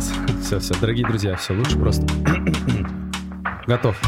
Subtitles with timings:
[0.00, 2.06] Сейчас, все, все, дорогие друзья, все лучше просто.
[3.66, 4.00] Готов.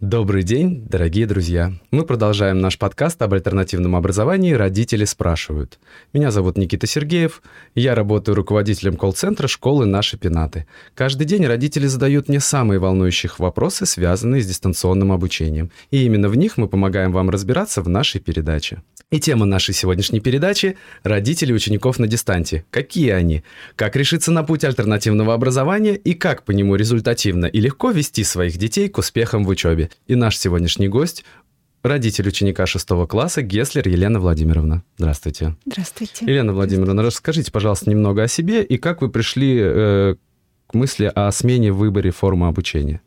[0.00, 1.72] Добрый день, дорогие друзья.
[1.90, 5.80] Мы продолжаем наш подкаст об альтернативном образовании «Родители спрашивают».
[6.12, 7.42] Меня зовут Никита Сергеев.
[7.74, 10.68] Я работаю руководителем колл-центра школы «Наши пенаты».
[10.94, 15.72] Каждый день родители задают мне самые волнующие вопросы, связанные с дистанционным обучением.
[15.90, 18.82] И именно в них мы помогаем вам разбираться в нашей передаче.
[19.10, 22.66] И тема нашей сегодняшней передачи– родители учеников на дистанте.
[22.70, 23.42] Какие они?
[23.74, 28.58] Как решиться на путь альтернативного образования и как по нему результативно и легко вести своих
[28.58, 29.87] детей к успехам в учебе.
[30.06, 31.24] И наш сегодняшний гость–
[31.82, 34.82] родитель ученика шестого класса Геслер Елена Владимировна.
[34.96, 35.56] Здравствуйте.
[35.66, 36.24] Здравствуйте.
[36.26, 40.16] Елена Владимировна, расскажите, пожалуйста, немного о себе и как вы пришли э,
[40.66, 43.00] к мысли о смене в выборе формы обучения.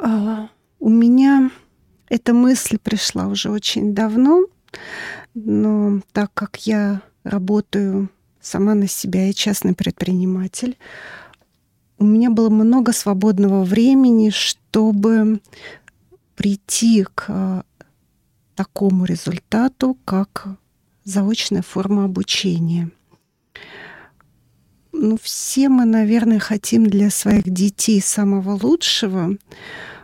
[0.00, 0.48] А,
[0.78, 1.50] у меня
[2.08, 4.46] эта мысль пришла уже очень давно,
[5.34, 8.08] но так как я работаю
[8.40, 10.76] сама на себя и частный предприниматель,
[11.98, 14.30] у меня было много свободного времени,
[14.72, 15.42] чтобы
[16.34, 17.62] прийти к
[18.54, 20.48] такому результату, как
[21.04, 22.90] заочная форма обучения.
[24.92, 29.36] Ну, все мы, наверное, хотим для своих детей самого лучшего,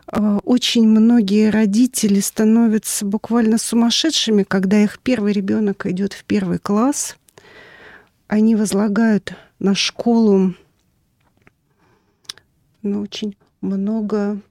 [0.06, 7.16] а, очень многие родители становятся буквально сумасшедшими, когда их первый ребенок идет в первый класс.
[8.26, 10.54] Они возлагают на школу
[12.82, 14.42] ну, очень много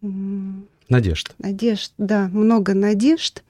[0.00, 1.34] надежд.
[1.38, 3.42] Надежд, да, много надежд.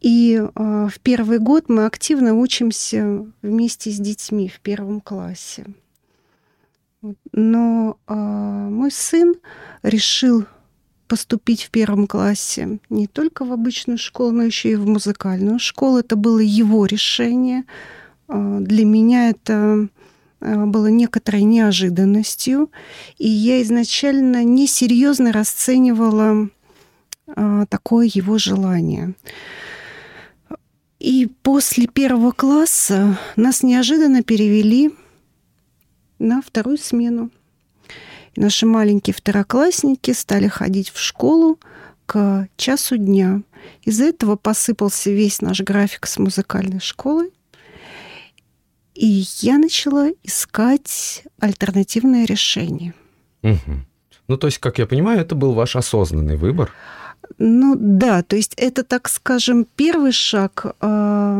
[0.00, 5.64] И э, в первый год мы активно учимся вместе с детьми в первом классе.
[7.32, 9.34] Но э, мой сын
[9.82, 10.44] решил
[11.08, 15.98] поступить в первом классе не только в обычную школу, но еще и в музыкальную школу.
[15.98, 17.64] Это было его решение.
[18.28, 19.88] Э, для меня это
[20.44, 22.70] было некоторой неожиданностью,
[23.16, 26.50] и я изначально несерьезно расценивала
[27.26, 29.14] э, такое его желание.
[30.98, 34.90] И после первого класса нас неожиданно перевели
[36.18, 37.30] на вторую смену.
[38.36, 41.58] Наши маленькие второклассники стали ходить в школу
[42.06, 43.42] к часу дня.
[43.82, 47.30] Из-за этого посыпался весь наш график с музыкальной школы.
[48.94, 52.94] И я начала искать альтернативное решение.
[53.42, 53.84] Угу.
[54.28, 56.70] Ну, то есть, как я понимаю, это был ваш осознанный выбор.
[57.38, 60.76] Ну да, то есть это, так скажем, первый шаг.
[60.80, 61.38] Я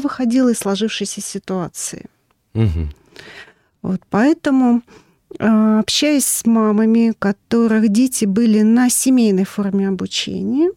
[0.00, 2.06] выходила из сложившейся ситуации.
[2.54, 2.88] Угу.
[3.82, 4.82] Вот поэтому,
[5.38, 10.70] а, общаясь с мамами, которых дети были на семейной форме обучения,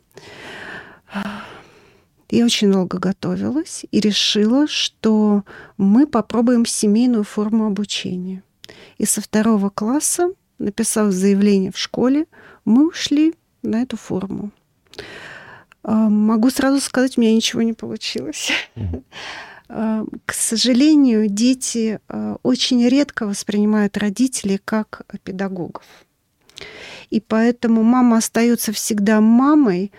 [2.30, 5.44] я очень долго готовилась и решила, что
[5.78, 8.44] мы попробуем семейную форму обучения.
[8.98, 12.28] И со второго класса, написав заявление в школе,
[12.66, 14.52] мы ушли на эту форму.
[15.84, 18.52] А, могу сразу сказать, у меня ничего не получилось.
[19.70, 25.86] Э, к сожалению, дети э, очень редко воспринимают родителей как педагогов.
[27.10, 29.92] И поэтому мама остается всегда мамой,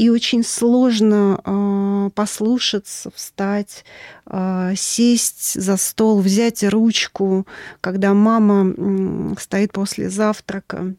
[0.00, 3.84] и очень сложно э, послушаться, встать,
[4.24, 7.46] э, сесть за стол, взять ручку,
[7.82, 10.94] когда мама э, стоит после завтрака,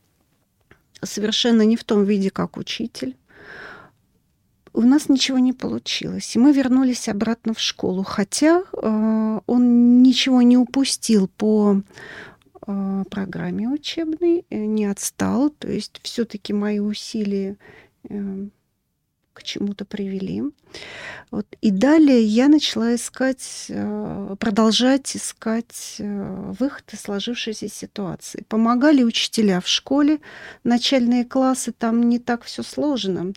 [1.01, 3.15] совершенно не в том виде, как учитель
[4.73, 6.35] у нас ничего не получилось.
[6.35, 8.03] И мы вернулись обратно в школу.
[8.03, 11.81] Хотя э, он ничего не упустил по
[13.09, 15.49] программе учебной, э, не отстал.
[15.49, 17.57] То есть все-таки мои усилия
[18.07, 18.47] э,
[19.33, 20.43] к чему-то привели.
[21.31, 21.45] Вот.
[21.61, 28.43] И далее я начала искать, э, продолжать искать э, выход из сложившейся ситуации.
[28.47, 30.19] Помогали учителя в школе,
[30.63, 33.33] начальные классы, там не так все сложно.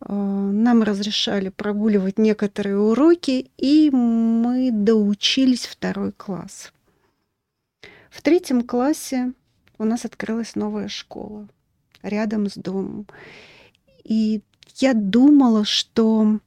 [0.00, 6.72] Э, нам разрешали прогуливать некоторые уроки, и мы доучились второй класс.
[8.10, 9.32] В третьем классе
[9.78, 11.48] у нас открылась новая школа
[12.02, 13.06] рядом с домом.
[14.04, 14.42] И
[14.76, 16.40] я думала, что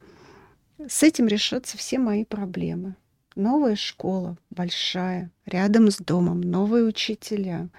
[0.88, 2.96] с этим решатся все мои проблемы.
[3.36, 7.70] Новая школа, большая, рядом с домом, новые учителя.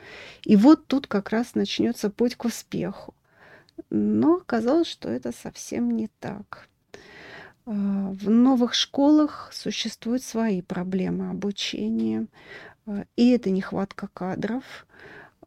[0.45, 3.15] И вот тут как раз начнется путь к успеху.
[3.91, 6.69] Но оказалось, что это совсем не так.
[7.67, 7.71] А,
[8.12, 12.27] в новых школах существуют свои проблемы обучения,
[12.87, 14.87] а, и это нехватка кадров.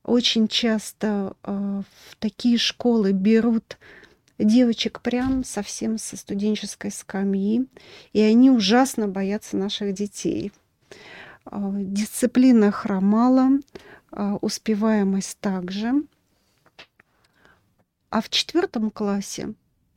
[0.03, 3.77] Очень часто а, в такие школы берут
[4.43, 7.67] девочек прям совсем со студенческой скамьи,
[8.13, 10.51] и они ужасно боятся наших детей.
[11.45, 13.49] А, дисциплина хромала,
[14.11, 16.03] а, успеваемость также.
[18.09, 19.53] А в четвертом классе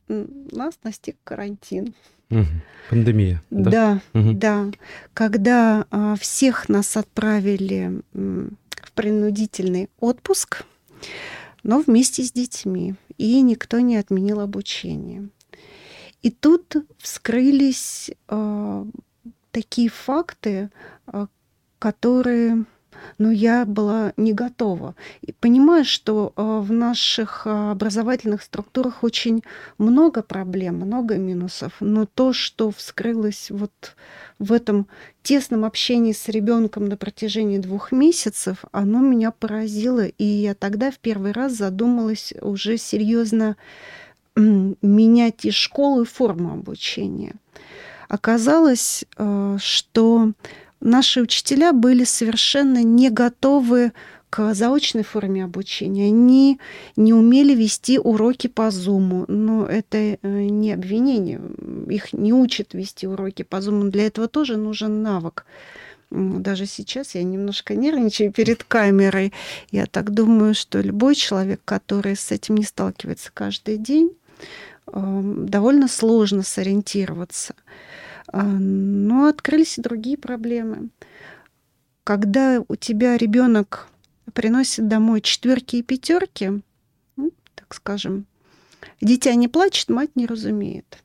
[0.07, 1.93] нас настиг карантин.
[2.29, 2.45] Угу.
[2.89, 3.43] Пандемия.
[3.49, 3.71] Да,
[4.13, 4.19] да.
[4.19, 4.33] Угу.
[4.33, 4.65] да.
[5.13, 10.63] Когда а, всех нас отправили в принудительный отпуск,
[11.65, 15.29] но вместе с детьми, и никто не отменил обучение.
[16.21, 18.85] И тут вскрылись э,
[19.51, 20.69] такие факты,
[21.07, 21.25] э,
[21.79, 22.65] которые
[23.17, 24.95] но я была не готова.
[25.21, 29.43] И понимаю, что э, в наших э, образовательных структурах очень
[29.77, 33.95] много проблем, много минусов, но то, что вскрылось вот
[34.39, 34.87] в этом
[35.23, 40.99] тесном общении с ребенком на протяжении двух месяцев, оно меня поразило, и я тогда в
[40.99, 43.55] первый раз задумалась уже серьезно
[44.35, 47.35] менять и школу, и форму обучения.
[48.07, 50.31] Оказалось, э, что
[50.85, 53.91] наши учителя были совершенно не готовы
[54.29, 56.07] к заочной форме обучения.
[56.07, 56.59] Они
[56.95, 59.25] не умели вести уроки по Zoom.
[59.27, 61.41] Но это э, не обвинение.
[61.89, 63.89] Их не учат вести уроки по Zoom.
[63.89, 65.45] Для этого тоже нужен навык.
[66.11, 69.33] Даже сейчас я немножко нервничаю перед камерой.
[69.71, 74.11] Я так думаю, что любой человек, который с этим не сталкивается каждый день,
[74.87, 77.55] эм, довольно сложно сориентироваться.
[78.35, 80.89] А, но открылись и другие проблемы.
[82.03, 83.87] Когда у тебя ребенок
[84.33, 86.61] приносит домой четверки и пятерки,
[87.15, 88.25] ну, так скажем,
[88.99, 91.01] дитя не плачет, мать не разумеет.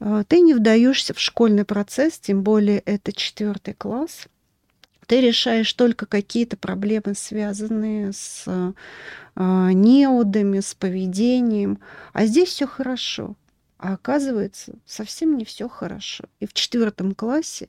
[0.00, 4.26] А, ты не вдаешься в школьный процесс, тем более это четвертый класс.
[5.06, 8.46] Ты решаешь только какие-то проблемы, связанные с
[9.36, 11.78] а, неудами, с поведением.
[12.12, 13.36] А здесь все хорошо.
[13.84, 16.24] А оказывается, совсем не все хорошо.
[16.40, 17.68] И в четвертом классе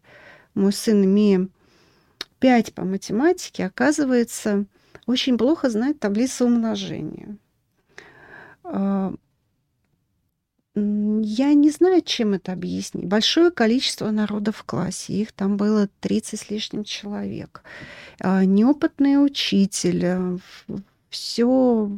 [0.54, 1.50] мой сын, имея
[2.40, 4.64] пять по математике, оказывается,
[5.08, 7.36] очень плохо знает таблицу умножения.
[8.64, 9.14] А,
[10.74, 13.08] я не знаю, чем это объяснить.
[13.08, 15.12] Большое количество народа в классе.
[15.12, 17.62] Их там было 30 с лишним человек.
[18.22, 20.40] А, неопытный учитель,
[21.10, 21.90] все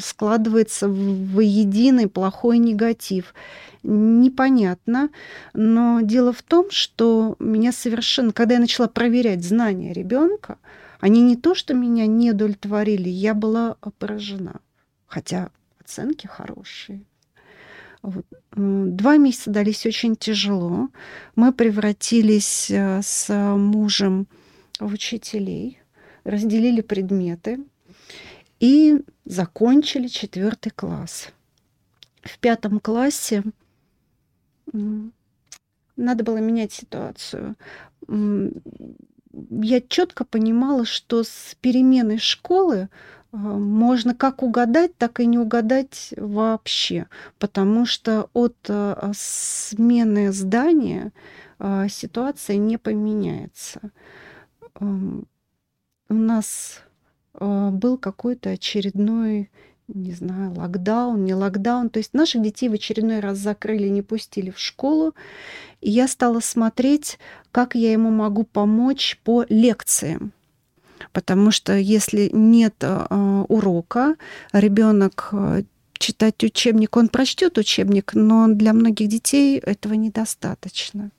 [0.00, 3.34] складывается в единый плохой негатив.
[3.82, 5.10] Непонятно,
[5.52, 10.58] но дело в том, что меня совершенно, когда я начала проверять знания ребенка,
[11.00, 14.60] они не то, что меня не удовлетворили, я была поражена.
[15.06, 15.50] Хотя
[15.80, 17.02] оценки хорошие.
[18.02, 18.26] Вот.
[18.52, 20.88] Два месяца дались очень тяжело.
[21.34, 24.26] Мы превратились э, с мужем
[24.78, 25.80] в учителей
[26.26, 27.60] разделили предметы
[28.58, 31.28] и закончили четвертый класс.
[32.22, 33.44] В пятом классе
[34.72, 37.54] надо было менять ситуацию.
[38.08, 42.88] Я четко понимала, что с переменой школы
[43.32, 47.06] а, можно как угадать, так и не угадать вообще,
[47.38, 51.12] потому что от а, смены здания
[51.58, 53.80] а, ситуация не поменяется
[56.08, 56.80] у нас
[57.34, 59.50] э, был какой-то очередной,
[59.88, 61.90] не знаю, локдаун, не локдаун.
[61.90, 65.14] То есть наших детей в очередной раз закрыли, не пустили в школу.
[65.80, 67.18] И я стала смотреть,
[67.52, 70.32] как я ему могу помочь по лекциям.
[71.12, 74.16] Потому что если нет э, урока,
[74.52, 75.62] ребенок э,
[75.98, 81.10] читать учебник, он прочтет учебник, но для многих детей этого недостаточно.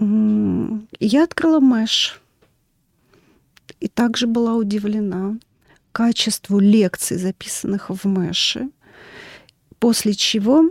[0.00, 2.20] Я открыла Мэш
[3.80, 5.36] и также была удивлена
[5.92, 8.68] качеству лекций, записанных в Мэше,
[9.78, 10.70] после чего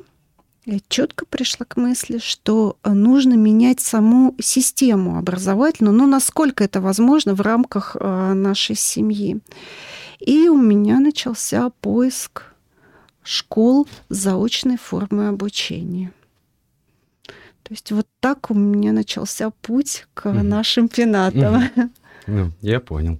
[0.66, 7.34] я четко пришла к мысли, что нужно менять саму систему образовательную, ну, насколько это возможно
[7.34, 9.40] в рамках э, нашей семьи.
[10.20, 12.44] И у меня начался поиск
[13.24, 16.12] школ заочной формы обучения.
[17.64, 21.64] То есть вот так у меня начался путь к mm нашим пенатам.
[21.64, 21.90] mm
[22.28, 23.20] Ну, я понял.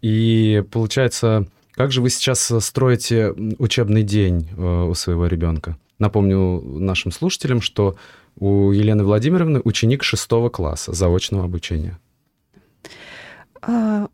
[0.00, 5.76] И получается, как же вы сейчас строите учебный день э, у своего ребенка?
[5.98, 7.96] Напомню нашим слушателям, что
[8.38, 11.98] у Елены Владимировны ученик шестого класса заочного обучения.
[13.62, 14.08] А,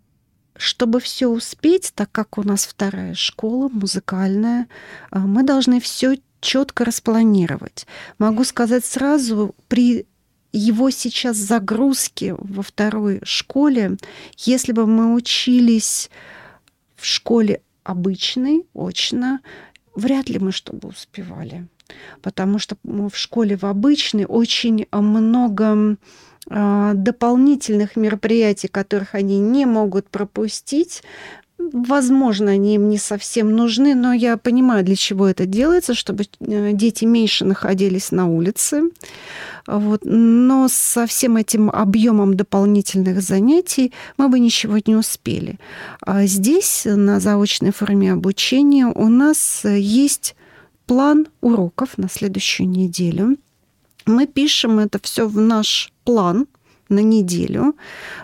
[0.56, 4.68] чтобы все успеть, так как у нас вторая школа музыкальная,
[5.10, 7.86] а, мы должны все четко распланировать.
[8.18, 10.06] Могу сказать сразу, при
[10.52, 13.96] его сейчас загрузки во второй школе,
[14.38, 16.10] если бы мы учились
[16.96, 19.40] в школе обычной, очно,
[19.94, 21.66] вряд ли мы чтобы успевали,
[22.20, 25.96] потому что в школе в обычной очень много
[26.50, 31.02] а, дополнительных мероприятий, которых они не могут пропустить,
[31.72, 36.72] Возможно, они им не совсем нужны, но я понимаю, для чего это делается, чтобы э,
[36.72, 38.90] дети меньше находились на улице.
[39.66, 40.00] Вот.
[40.04, 45.58] Но со всем этим объемом дополнительных занятий мы бы ничего не успели.
[46.00, 50.34] А здесь, на заочной форме обучения, у нас есть
[50.86, 53.36] план уроков на следующую неделю.
[54.04, 56.46] Мы пишем это все в наш план–
[56.92, 57.74] на неделю,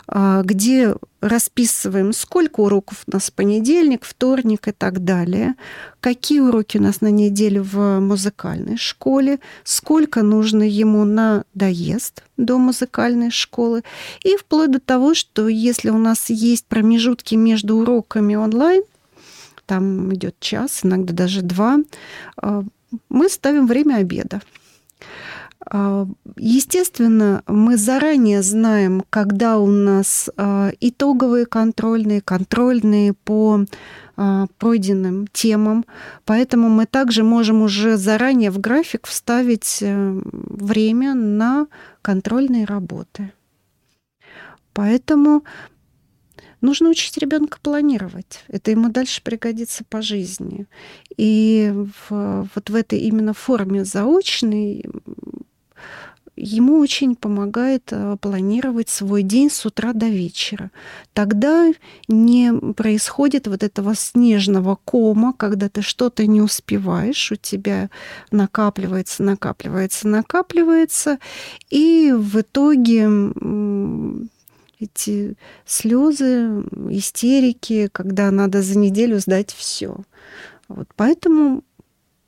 [0.07, 5.55] а, где расписываем, сколько уроков у нас в понедельник, вторник и так далее,
[6.01, 12.59] какие уроки у нас на неделю в музыкальной школе, сколько нужно ему на доезд до
[12.59, 13.83] музыкальной школы,
[14.23, 18.83] и вплоть до того, что если у нас есть промежутки между уроками онлайн,
[19.67, 21.79] там идет час, иногда даже два,
[22.37, 22.63] а,
[23.09, 24.41] мы ставим время обеда.
[25.71, 26.07] А,
[26.37, 33.65] естественно, мы заранее знаем, когда у нас а, итоговые контрольные, контрольные по
[34.17, 35.85] а, пройденным темам,
[36.25, 41.67] поэтому мы также можем уже заранее в график вставить э, время на
[42.01, 43.33] контрольные работы.
[44.73, 45.45] Поэтому
[46.63, 48.45] нужно учить ребенка планировать.
[48.49, 50.67] Это ему дальше пригодится по жизни.
[51.17, 51.73] И
[52.09, 54.85] в, вот в этой именно форме заочной
[56.39, 60.71] ему очень помогает э, планировать свой день с утра до вечера.
[61.13, 61.73] Тогда
[62.07, 67.91] не происходит вот этого снежного кома, когда ты что-то не успеваешь, у тебя
[68.31, 71.19] накапливается, накапливается, накапливается,
[71.71, 73.09] и в итоге
[74.81, 79.97] эти слезы, истерики, когда надо за неделю сдать все.
[80.69, 81.65] Вот поэтому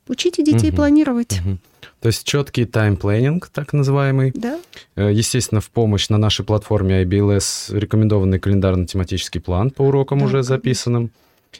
[0.07, 1.39] учите детей угу, планировать.
[1.39, 1.57] Угу.
[2.01, 4.31] То есть четкий тайм-планинг, так называемый.
[4.33, 4.59] Да.
[4.95, 10.41] Э, естественно, в помощь на нашей платформе IBLS рекомендованный календарно-тематический план по урокам да, уже
[10.41, 11.11] записанным.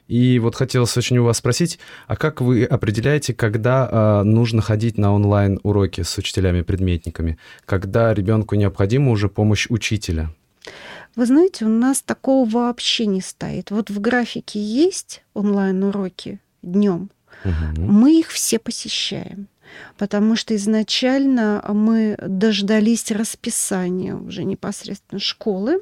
[0.08, 4.98] И вот хотелось очень у вас спросить, а как вы определяете, когда э, нужно ходить
[4.98, 7.38] на онлайн-уроки с учителями-предметниками?
[7.66, 10.34] Когда ребенку необходима уже помощь учителя?
[11.16, 13.70] Вы знаете, у нас такого вообще не стоит.
[13.70, 17.12] Вот в графике есть онлайн-уроки днем,
[17.44, 17.82] угу.
[17.82, 19.48] мы их все посещаем
[19.98, 25.82] потому что изначально мы дождались расписания уже непосредственно школы,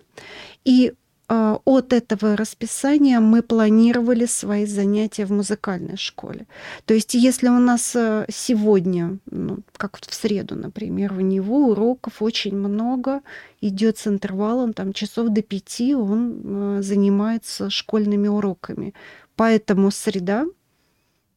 [0.66, 0.94] и
[1.32, 6.48] а, от этого расписания мы планировали свои занятия в музыкальной школе.
[6.86, 12.24] То есть, если у нас э, сегодня, ну, как в среду, например, у него уроков
[12.24, 13.22] очень много,
[13.62, 18.96] идет с интервалом там, часов до пяти, он э, занимается школьными уроками.
[19.36, 20.46] Поэтому среда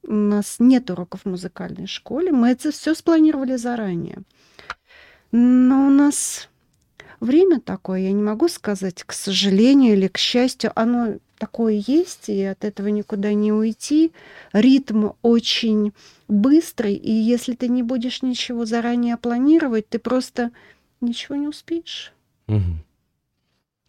[0.06, 2.32] у нас нет уроков в музыкальной школе.
[2.32, 4.18] Мы это все спланировали заранее.
[5.30, 6.48] Но у нас
[7.20, 12.42] время такое, я не могу сказать, к сожалению или к счастью, оно такое есть, и
[12.42, 14.12] от этого никуда не уйти.
[14.52, 15.92] Ритм очень
[16.28, 20.50] быстрый, и если ты не будешь ничего заранее планировать, ты просто
[21.00, 22.12] ничего не успеешь.
[22.48, 22.76] Угу.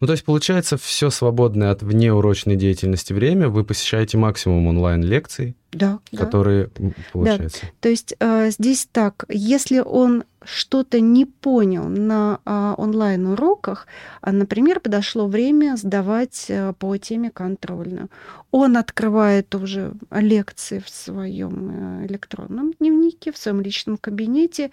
[0.00, 6.00] Ну, то есть, получается, все свободное от внеурочной деятельности время вы посещаете максимум онлайн-лекций, да,
[6.16, 6.90] которые да.
[7.12, 7.60] получается.
[7.62, 7.68] Да.
[7.80, 13.86] То есть э, здесь так, если он что-то не понял на э, онлайн-уроках,
[14.20, 18.08] а, например, подошло время сдавать э, по теме контрольную,
[18.50, 24.70] он открывает уже лекции в своем э, электронном дневнике, в своем личном кабинете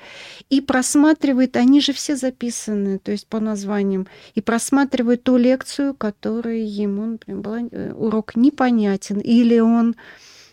[0.49, 6.57] и просматривает, они же все записаны, то есть по названиям, и просматривает ту лекцию, которая
[6.57, 9.95] ему, например, была, э, урок непонятен, или он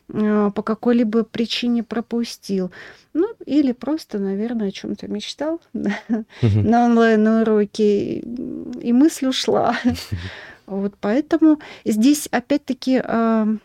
[0.09, 2.71] по какой-либо причине пропустил.
[3.13, 9.77] Ну, или просто, наверное, о чем-то мечтал на онлайн-уроке, и мысль ушла.
[10.67, 13.57] Вот поэтому здесь опять-таки э,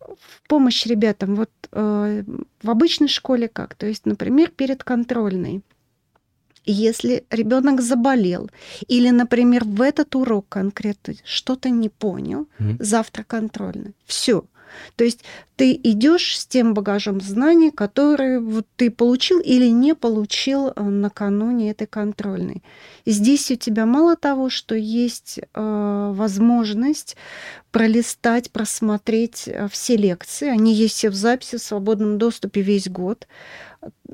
[0.00, 1.36] в помощь ребятам.
[1.36, 2.24] Вот э,
[2.62, 3.76] в обычной школе как?
[3.76, 5.62] То есть, например, перед контрольной.
[6.66, 8.50] Если ребенок заболел
[8.88, 12.76] или, например, в этот урок конкретно что-то не понял, mm-hmm.
[12.80, 13.94] завтра контрольный.
[14.04, 14.44] Все.
[14.96, 15.24] То есть
[15.56, 21.70] ты идешь с тем багажем знаний, которые вот ты получил или не получил э, накануне
[21.70, 22.62] этой контрольной.
[23.06, 27.16] Здесь у тебя мало того, что есть э, возможность
[27.70, 33.26] пролистать, просмотреть э, все лекции, они есть все в записи в свободном доступе весь год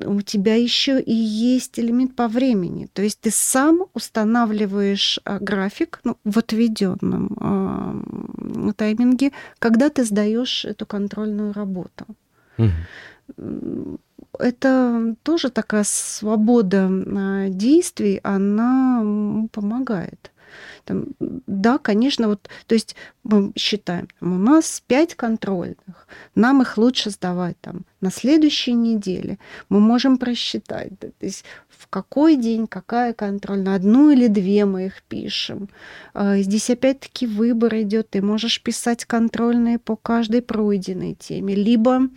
[0.05, 2.87] у тебя еще и есть элемент по времени.
[2.93, 7.37] То есть ты сам устанавливаешь а, график ну, в отведенном
[8.69, 12.05] э, тайминге, когда ты сдаешь эту контрольную работу.
[12.57, 13.99] Угу.
[14.39, 20.31] Это тоже такая свобода а, действий, она помогает.
[20.85, 27.09] Там, да, конечно, вот, то есть мы считаем, у нас пять контрольных, нам их лучше
[27.09, 29.37] сдавать там на следующей неделе.
[29.69, 34.65] Мы можем просчитать, да, то есть в какой день, какая контроль, на одну или две
[34.65, 35.69] мы их пишем.
[36.13, 42.09] А, здесь опять-таки выбор идет, ты можешь писать контрольные по каждой пройденной теме, либо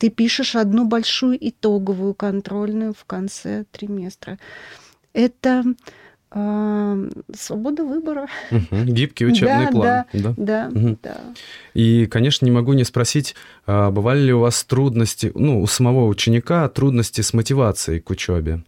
[0.00, 4.38] ты пишешь одну большую итоговую контрольную в конце триместра.
[5.12, 5.64] Это
[6.32, 8.28] свобода выбора.
[8.50, 8.84] Угу.
[8.84, 9.82] Гибкий учебный да, план.
[9.82, 10.98] Да, да, да, угу.
[11.02, 11.20] да.
[11.74, 13.34] И, конечно, не могу не спросить,
[13.66, 18.62] а, бывали ли у вас трудности, ну, у самого ученика трудности с мотивацией к учебе?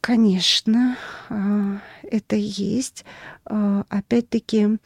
[0.00, 0.96] Конечно,
[1.28, 3.04] а, это есть.
[3.44, 4.78] Опять-таки,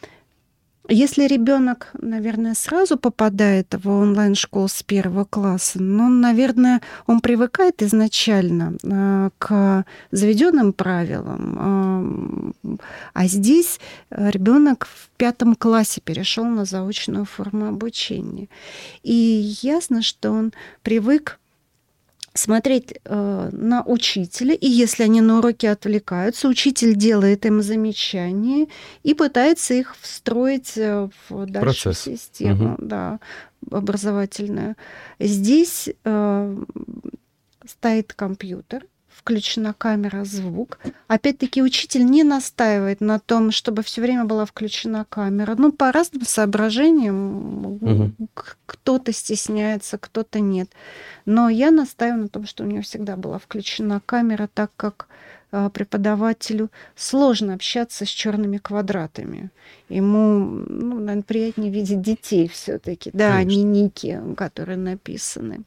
[0.89, 8.75] если ребенок, наверное, сразу попадает в онлайн-школу с первого класса, ну, наверное, он привыкает изначально
[8.83, 12.55] э, к заведенным правилам.
[12.63, 12.77] Э,
[13.13, 13.81] а здесь
[14.11, 18.49] ребенок в пятом классе перешел на заочную форму обучения.
[19.03, 20.53] И ясно, что он
[20.83, 21.39] привык
[22.39, 28.69] смотреть э, на учителя, и если они на уроке отвлекаются, учитель делает им замечания
[29.03, 31.99] и пытается их встроить э, в дальшую Процесс.
[32.01, 32.77] систему угу.
[32.79, 33.21] да,
[33.71, 34.77] образовательную.
[35.19, 36.65] Здесь э,
[37.67, 38.85] стоит компьютер,
[39.29, 40.79] включена камера, звук.
[41.07, 45.55] Опять-таки учитель не настаивает на том, чтобы все время была включена камера.
[45.59, 47.75] Ну, по разным соображениям.
[47.75, 48.13] Угу.
[48.65, 50.71] Кто-то стесняется, кто-то нет.
[51.27, 55.09] Но я настаиваю на том, что у него всегда была включена камера, так как
[55.53, 59.51] а, преподавателю сложно общаться с черными квадратами.
[59.91, 65.65] Ему, ну, наверное, приятнее видеть детей все-таки, да, а не ники, которые написаны.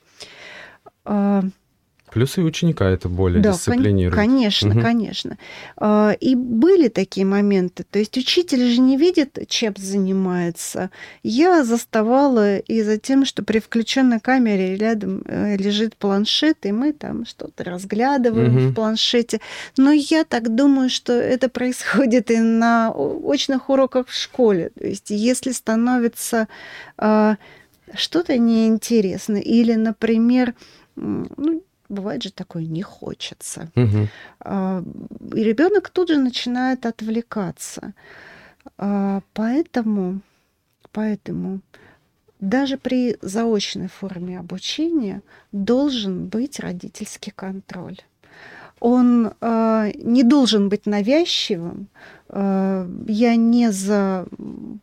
[2.12, 4.16] Плюс и ученика это более да, дисциплинирует.
[4.16, 4.82] Конечно, угу.
[4.82, 5.38] конечно.
[5.78, 7.86] А, и были такие моменты.
[7.90, 10.90] То есть учитель же не видит, чем занимается.
[11.24, 16.92] Я заставала и за тем, что при включенной камере рядом э, лежит планшет, и мы
[16.92, 18.66] там что-то разглядываем угу.
[18.68, 19.40] в планшете.
[19.78, 24.72] Но я так думаю, что это происходит и на очных уроках в школе.
[24.78, 26.50] То есть если становится
[26.98, 27.38] а,
[27.94, 30.54] что-то неинтересно, или, например,
[30.96, 33.70] ну, бывает же такое, не хочется.
[33.76, 34.08] Угу.
[35.36, 37.94] И ребенок тут же начинает отвлекаться.
[38.78, 40.22] А, поэтому,
[40.92, 41.60] поэтому
[42.40, 47.98] даже при заочной форме обучения должен быть родительский контроль
[48.82, 51.88] он э, не должен быть навязчивым.
[52.34, 54.26] Э, я не за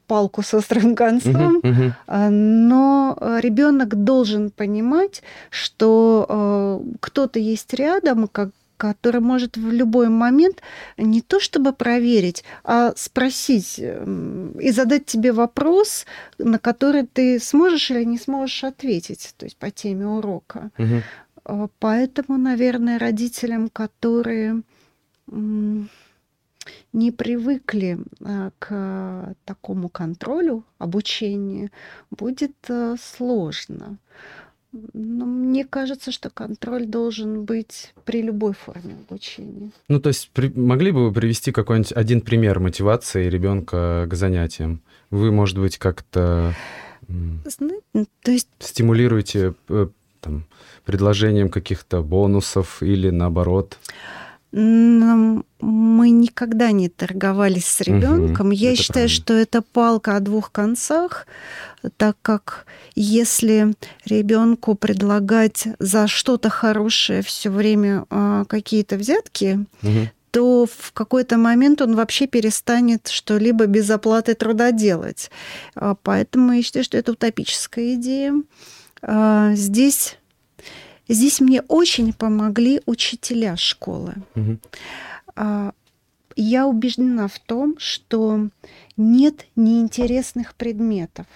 [0.07, 2.29] палку со острым концом, uh-huh, uh-huh.
[2.31, 10.63] но ребенок должен понимать, что э, кто-то есть рядом, как который может в любой момент
[10.97, 16.07] не то чтобы проверить, а спросить и задать тебе вопрос,
[16.39, 20.71] на который ты сможешь или не сможешь ответить, то есть по теме урока.
[20.79, 21.71] Угу.
[21.81, 24.63] Поэтому, наверное, родителям, которые
[26.93, 31.71] не привыкли а, к такому контролю обучения,
[32.11, 33.99] будет а, сложно.
[34.73, 39.71] Но мне кажется, что контроль должен быть при любой форме обучения.
[39.89, 44.83] Ну, то есть при, могли бы вы привести какой-нибудь один пример мотивации ребенка к занятиям?
[45.11, 46.55] Вы, может быть, как-то
[47.07, 48.49] то есть...
[48.59, 49.89] стимулируете э,
[50.21, 50.45] там,
[50.85, 53.79] предложением каких-то бонусов или наоборот?
[54.51, 58.47] Мы никогда не торговались с ребенком.
[58.49, 59.09] Угу, Я считаю, правильно.
[59.09, 61.27] что это палка о двух концах,
[61.97, 63.75] так как если
[64.07, 71.81] ребенку предлагать за что-то хорошее все время а, какие-то взятки, угу то в какой-то момент
[71.81, 75.31] он вообще перестанет что-либо без оплаты труда делать.
[75.75, 78.35] А, поэтому я считаю, что это утопическая идея.
[79.01, 80.19] А, здесь
[81.09, 84.15] Здесь мне очень помогли учителя школы.
[84.37, 84.59] Угу.
[86.37, 88.49] Я убеждена в том, что
[88.97, 91.27] нет неинтересных предметов.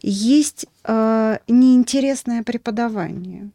[0.00, 3.50] Есть э, неинтересное преподавание.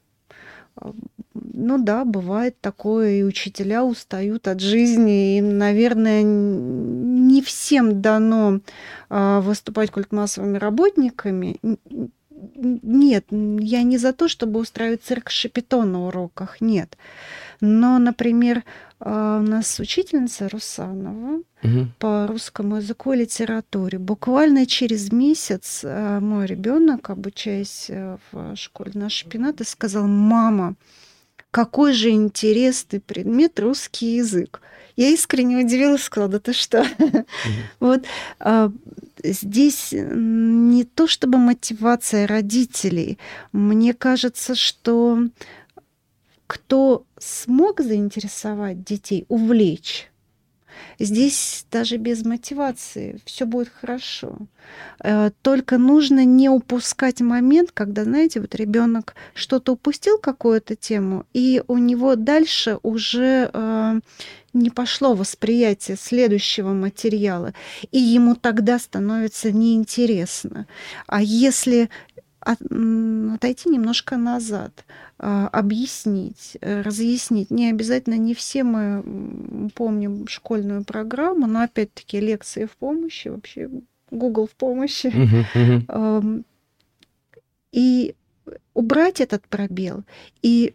[1.34, 8.60] Ну да, бывает такое, и учителя устают от жизни, и, наверное, не всем дано
[9.10, 11.58] выступать культмассовыми работниками,
[12.56, 16.98] нет, я не за то, чтобы устраивать цирк шапито на уроках, нет.
[17.62, 18.64] Но, например,
[19.00, 21.88] а, у нас учительница Русанова угу.
[22.00, 24.00] по русскому языку и литературе.
[24.00, 30.76] Буквально через месяц а, мой ребенок, обучаясь э, в школе нашей пенаты, сказал, мама,
[31.52, 34.62] какой же интересный предмет русский язык.
[34.96, 36.86] Я искренне удивилась, сказала, да ты что?
[37.80, 38.06] Вот
[38.40, 38.72] а,
[39.24, 43.18] здесь не то чтобы мотивация родителей.
[43.52, 45.20] Мне кажется, что
[46.48, 50.12] кто смог заинтересовать детей, увлечь,
[51.00, 54.38] Здесь даже без мотивации все будет хорошо.
[55.04, 61.64] Э, только нужно не упускать момент, когда, знаете, вот ребенок что-то упустил, какую-то тему, и
[61.68, 64.00] у него дальше уже э,
[64.54, 67.54] не пошло восприятие следующего материала,
[67.92, 70.68] и ему тогда становится неинтересно.
[71.08, 71.90] А если
[72.46, 74.86] отойти немножко назад,
[75.18, 77.52] а, объяснить, э, разъяснить.
[77.52, 83.70] Не обязательно, не все мы помним школьную программу, но опять-таки лекции в помощи, вообще
[84.12, 85.08] Google в помощи.
[85.08, 86.44] Uh-huh, uh-huh.
[87.72, 88.16] И
[88.74, 90.04] убрать этот пробел,
[90.42, 90.74] и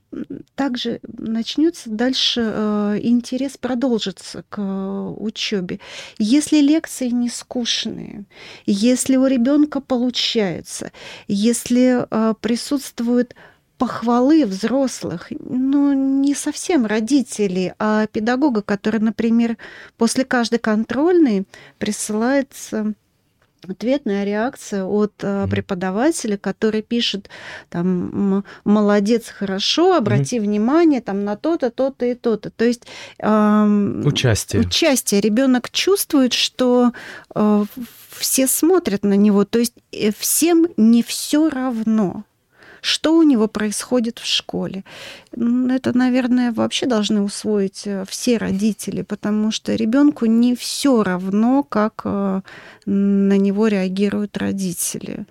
[0.54, 5.81] также начнется дальше э, интерес продолжится к э, учебе.
[6.18, 8.24] Если лекции не скучные,
[8.66, 10.92] если у ребенка получается,
[11.26, 13.35] если э, присутствует
[13.78, 19.57] похвалы взрослых, ну, не совсем родителей, а педагога, который, например,
[19.96, 21.46] после каждой контрольной
[21.78, 22.94] присылается
[23.66, 25.49] ответная реакция от mm-hmm.
[25.49, 27.29] преподавателя, который пишет
[27.68, 30.42] там молодец, хорошо, обрати mm-hmm.
[30.42, 32.51] внимание там на то-то, то-то и то-то.
[32.51, 32.83] То есть
[33.18, 34.62] эм, участие.
[34.62, 35.21] Участие.
[35.21, 36.92] Ребенок чувствует, что
[37.35, 37.64] э,
[38.11, 39.44] все смотрят на него.
[39.44, 42.25] То есть э, всем не все равно
[42.81, 44.85] что у него происходит в школе.
[45.33, 52.03] Это, наверное, вообще должны усвоить э, все родители, потому что ребенку не все равно, как
[52.05, 52.41] э,
[52.87, 55.27] на него реагируют родители,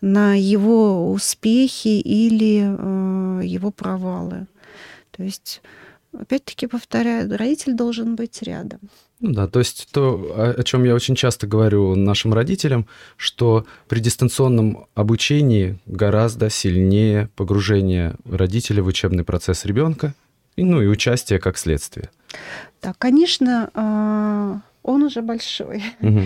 [0.00, 4.46] на его успехи или э, его провалы.
[5.10, 5.62] То есть,
[6.18, 8.80] опять-таки повторяю, родитель должен быть рядом.
[9.20, 14.00] Ну да, то есть то, о чем я очень часто говорю нашим родителям, что при
[14.00, 20.14] дистанционном обучении гораздо сильнее погружение родителя в учебный процесс ребенка,
[20.56, 22.10] ну и участие как следствие.
[22.82, 25.84] Да, конечно, а, он уже большой.
[26.00, 26.20] Угу.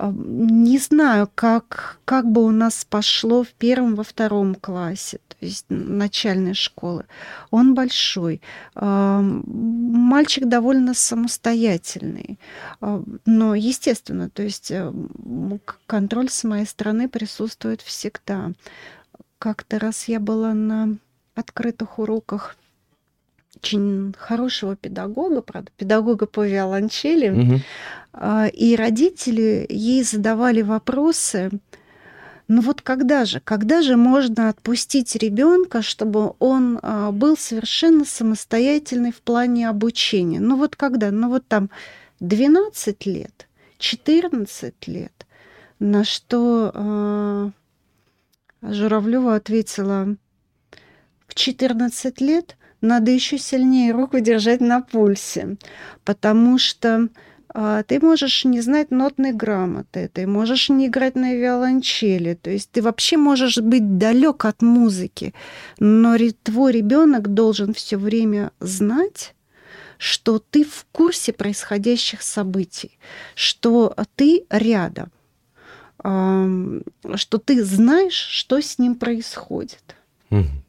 [0.00, 5.66] Не знаю, как, как бы у нас пошло в первом, во втором классе, то есть
[5.68, 7.04] начальной школы.
[7.50, 8.40] Он большой.
[8.74, 12.38] Мальчик довольно самостоятельный.
[12.80, 14.92] Но, естественно, то есть э,
[15.86, 18.50] контроль с моей стороны присутствует всегда.
[19.38, 20.96] Как-то раз я была на
[21.36, 22.56] открытых уроках
[23.56, 27.60] очень хорошего педагога, правда, педагога по виолончели, угу.
[28.52, 31.50] и родители ей задавали вопросы,
[32.48, 39.12] ну вот когда же, когда же можно отпустить ребенка, чтобы он а, был совершенно самостоятельный
[39.12, 40.40] в плане обучения?
[40.40, 41.10] Ну вот когда?
[41.10, 41.68] Ну вот там
[42.20, 45.26] 12 лет, 14 лет.
[45.78, 47.50] На что э,
[48.62, 50.16] Журавлева ответила,
[51.28, 55.56] в 14 лет надо еще сильнее руку держать на пульсе,
[56.04, 57.08] потому что а,
[57.54, 62.82] ты можешь не знать нотной грамоты, ты можешь не играть на виолончели, то есть ты
[62.82, 65.32] вообще можешь быть далек от музыки,
[65.78, 69.34] но твой ребенок должен все время знать,
[69.96, 72.98] что ты в курсе происходящих событий,
[73.34, 75.10] что ты рядом,
[75.98, 79.96] что ты знаешь, что с ним происходит.
[80.30, 80.64] Mm-hmm.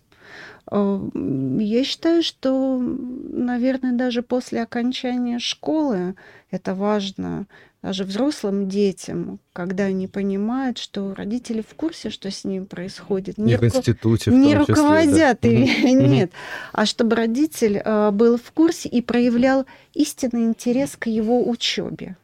[0.72, 6.16] Я считаю, что, наверное, даже после окончания школы
[6.52, 7.48] это важно
[7.82, 13.38] даже взрослым детям, когда они понимают, что родители в курсе, что с ним происходит.
[13.38, 15.50] Не, не в институте, в Не числе, руководят, да.
[15.50, 16.32] нет.
[16.74, 22.18] А чтобы родитель э, был в курсе и проявлял истинный интерес к его учебе.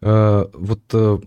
[0.00, 1.18] Э, вот э,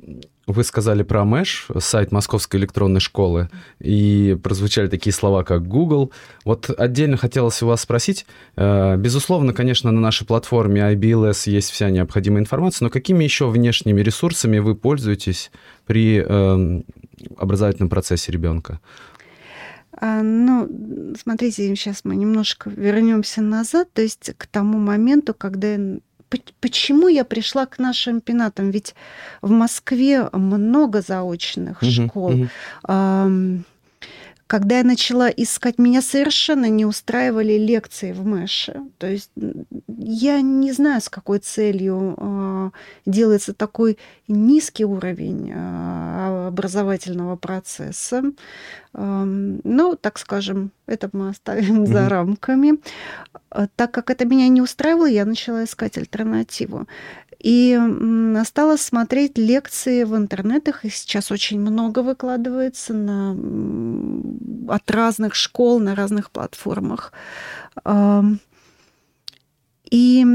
[0.51, 6.11] вы сказали про Мэш, сайт Московской электронной школы, и прозвучали такие слова, как Google.
[6.45, 11.89] Вот отдельно хотелось у вас спросить, э, безусловно, конечно, на нашей платформе IBLS есть вся
[11.89, 15.51] необходимая информация, но какими еще внешними ресурсами вы пользуетесь
[15.85, 16.85] при эм,
[17.37, 18.79] образовательном процессе ребенка?
[19.93, 20.67] А, ну,
[21.21, 25.77] смотрите, сейчас мы немножко вернемся назад, то есть к тому моменту, когда
[26.59, 28.71] почему я пришла к нашим пенатам?
[28.71, 28.95] Ведь
[29.41, 32.31] в Москве много заочных угу, школ.
[32.31, 33.63] Угу.
[34.51, 38.81] Когда я начала искать, меня совершенно не устраивали лекции в Мэше.
[38.97, 39.31] То есть
[39.87, 42.71] я не знаю, с какой целью э,
[43.05, 48.23] делается такой низкий уровень э, образовательного процесса.
[48.93, 51.93] Э, ну, так скажем, это мы оставим mm-hmm.
[51.93, 52.73] за рамками.
[53.77, 56.87] Так как это меня не устраивало, я начала искать альтернативу.
[57.39, 57.79] И
[58.45, 63.35] стала смотреть лекции в интернетах, их сейчас очень много выкладывается на,
[64.73, 67.13] от разных школ на разных платформах.
[69.89, 70.25] И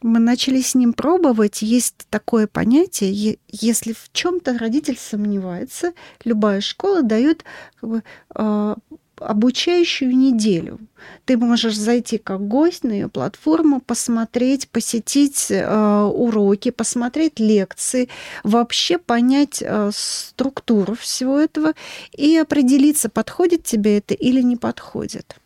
[0.00, 1.62] мы начали с ним пробовать.
[1.62, 5.92] Есть такое понятие, если в чем-то родитель сомневается,
[6.24, 7.44] любая школа дает
[7.80, 8.02] как бы,
[8.34, 8.76] а,
[9.20, 10.78] обучающую неделю.
[11.24, 18.08] Ты можешь зайти как гость на ее платформу, посмотреть, посетить э, уроки, посмотреть лекции,
[18.44, 21.72] вообще понять э, структуру всего этого
[22.12, 25.37] и определиться, подходит тебе это или не подходит.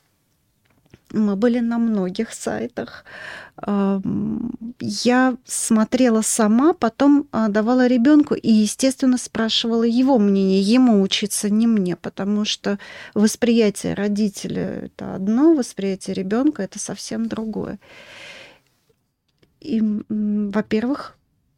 [1.13, 3.05] Мы были на многих сайтах.
[4.81, 10.63] Я смотрела сама, потом а, давала ребенку и, естественно, спрашивала его мнение.
[10.63, 12.79] Ему учиться не мне, потому что
[13.15, 17.79] восприятие родителя это одно, восприятие ребенка это совсем другое.
[19.61, 21.17] И, во-первых,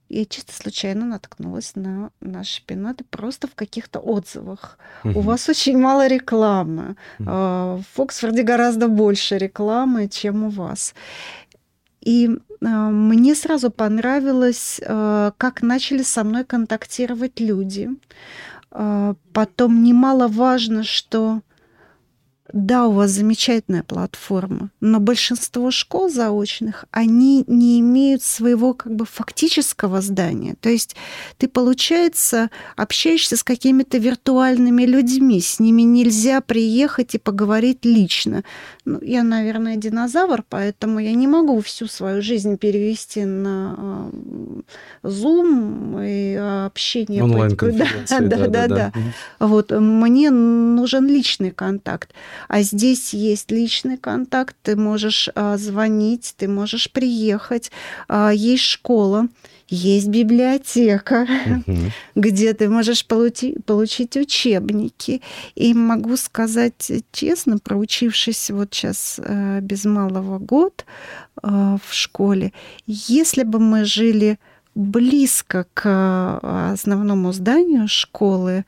[0.08, 4.78] я чисто случайно наткнулась на наши пенаты просто в каких-то отзывах.
[5.04, 5.18] Угу.
[5.18, 6.96] У вас очень мало рекламы.
[7.18, 7.28] Угу.
[7.28, 10.94] В Оксфорде гораздо больше рекламы, чем у вас.
[12.00, 12.30] И
[12.62, 17.90] а, мне сразу понравилось, а, как начали со мной контактировать люди.
[19.32, 21.42] Потом немаловажно, что
[22.54, 29.04] да, у вас замечательная платформа, но большинство школ заочных, они не имеют своего как бы
[29.04, 30.54] фактического здания.
[30.60, 30.94] То есть
[31.36, 38.44] ты, получается, общаешься с какими-то виртуальными людьми, с ними нельзя приехать и поговорить лично.
[38.84, 44.10] Ну, я, наверное, динозавр, поэтому я не могу всю свою жизнь перевести на а,
[45.02, 46.36] Zoom и
[46.66, 47.24] общение.
[47.24, 48.14] Онлайн-конференции.
[48.14, 48.92] Да, да, да, да, да.
[49.40, 52.12] Вот, мне нужен личный контакт.
[52.48, 57.70] А здесь есть личный контакт, ты можешь а, звонить, ты можешь приехать,
[58.08, 59.28] а, есть школа,
[59.68, 61.26] есть библиотека,
[61.66, 61.76] угу.
[62.14, 65.22] где ты можешь получить, получить учебники.
[65.54, 70.84] И могу сказать честно, проучившись вот сейчас э, без малого год
[71.42, 72.52] э, в школе,
[72.86, 74.38] если бы мы жили
[74.74, 78.64] близко к э, основному зданию школы,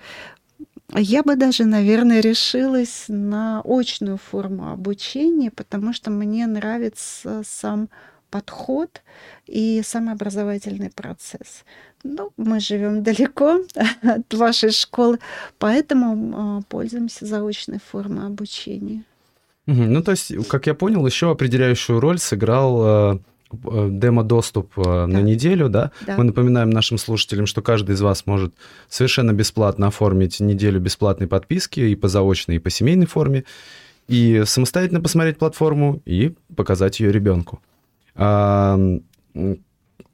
[1.00, 7.88] я бы даже, наверное, решилась на очную форму обучения, потому что мне нравится сам
[8.30, 9.02] подход
[9.46, 11.64] и сам образовательный процесс.
[12.02, 13.60] Ну, мы живем далеко
[14.02, 15.18] от вашей школы,
[15.58, 19.04] поэтому а, пользуемся заочной формой обучения.
[19.66, 23.18] Ну, то есть, как я понял, еще определяющую роль сыграл Э,
[23.52, 25.06] демо-доступ э, да.
[25.06, 25.92] на неделю, да?
[26.06, 26.16] да?
[26.16, 28.54] Мы напоминаем нашим слушателям, что каждый из вас может
[28.88, 33.44] совершенно бесплатно оформить неделю бесплатной подписки и по заочной, и по семейной форме,
[34.08, 37.60] и самостоятельно посмотреть платформу и показать ее ребенку.
[38.14, 38.78] А,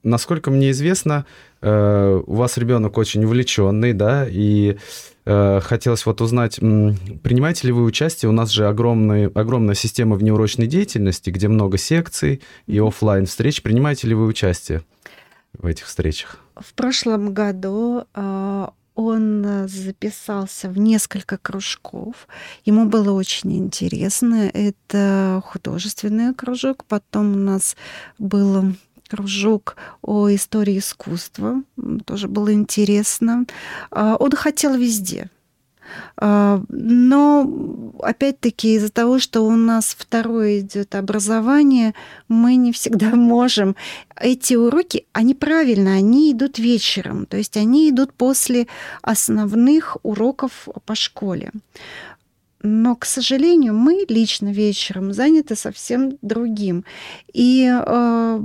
[0.03, 1.27] насколько мне известно,
[1.61, 4.77] э, у вас ребенок очень увлеченный, да, и
[5.25, 8.29] Э, хотелось вот узнать, принимаете ли вы участие?
[8.29, 13.63] У нас же огромная, огромная система внеурочной деятельности, где много секций и офлайн встреч.
[13.63, 14.83] Принимаете ли вы участие
[15.53, 16.39] в этих встречах?
[16.57, 22.27] В прошлом году э, он записался в несколько кружков.
[22.65, 24.51] Ему было очень интересно.
[24.53, 26.85] Это художественный кружок.
[26.89, 27.77] Потом у нас
[28.19, 28.75] было
[29.13, 31.63] кружок о истории искусства.
[32.07, 33.45] Тоже было интересно.
[33.91, 35.29] А, он хотел везде.
[36.17, 41.93] А, но, опять-таки, из-за того, что у нас второе идет образование,
[42.29, 43.77] мы не всегда можем.
[44.19, 48.67] Эти уроки, они правильно, они идут вечером, то есть они идут после
[49.03, 51.53] основных уроков по школе.
[52.63, 56.85] Но, к сожалению, мы лично вечером заняты совсем другим.
[57.33, 58.41] И э,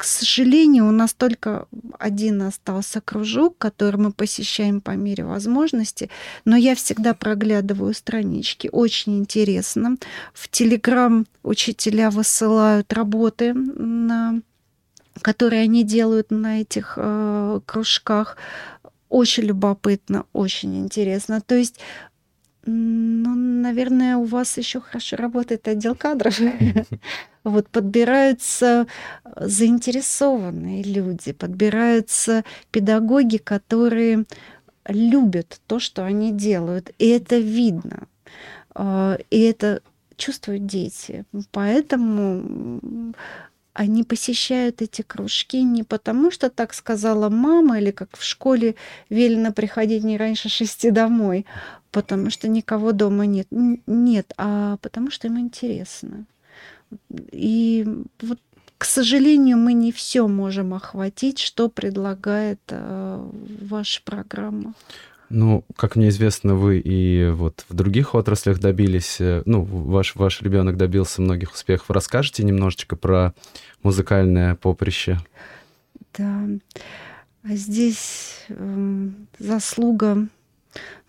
[0.00, 1.66] к сожалению, у нас только
[1.98, 6.08] один остался кружок, который мы посещаем по мере возможности,
[6.46, 8.70] но я всегда проглядываю странички.
[8.72, 9.98] Очень интересно.
[10.32, 14.40] В Телеграм учителя высылают работы на
[15.20, 18.38] которые они делают на этих э, кружках.
[19.10, 21.42] Очень любопытно, очень интересно.
[21.42, 21.78] То есть
[22.64, 26.40] ну, наверное, у вас еще хорошо работает отдел кадров.
[27.44, 28.86] Вот подбираются
[29.24, 34.24] э, заинтересованные люди, подбираются педагоги, которые
[34.86, 36.90] любят то, что они делают.
[36.98, 38.08] И это видно.
[38.74, 39.82] А, и это
[40.16, 41.24] чувствуют дети.
[41.50, 43.12] Поэтому
[43.72, 48.74] они посещают эти кружки не потому, что так сказала мама, или как в школе
[49.08, 51.46] велено приходить не раньше шести домой,
[51.90, 53.46] потому что никого дома нет.
[53.50, 56.26] Нет, а потому что им интересно.
[57.32, 57.86] И
[58.20, 58.38] вот
[58.80, 64.72] к сожалению, мы не все можем охватить, что предлагает э, ваша программа.
[65.28, 70.40] Ну, как мне известно, вы и вот в других отраслях добились, э, ну, ваш, ваш
[70.40, 71.90] ребенок добился многих успехов.
[71.90, 73.34] Расскажите немножечко про
[73.82, 75.20] музыкальное поприще?
[76.16, 76.48] Да,
[77.44, 80.26] здесь э, заслуга,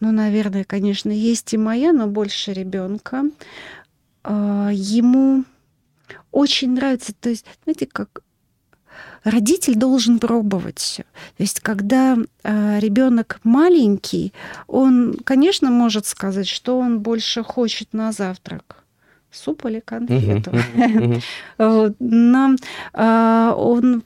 [0.01, 3.23] ну, наверное, конечно, есть и моя, но больше ребенка.
[4.25, 5.45] Э, ему
[6.31, 8.21] очень нравится, то есть, знаете, как
[9.23, 11.03] родитель должен пробовать все.
[11.37, 14.33] То есть, когда э, ребенок маленький,
[14.67, 18.81] он, конечно, может сказать, что он больше хочет на завтрак
[19.31, 20.51] суп или конфету.
[21.57, 22.55] Но
[22.93, 24.03] а, он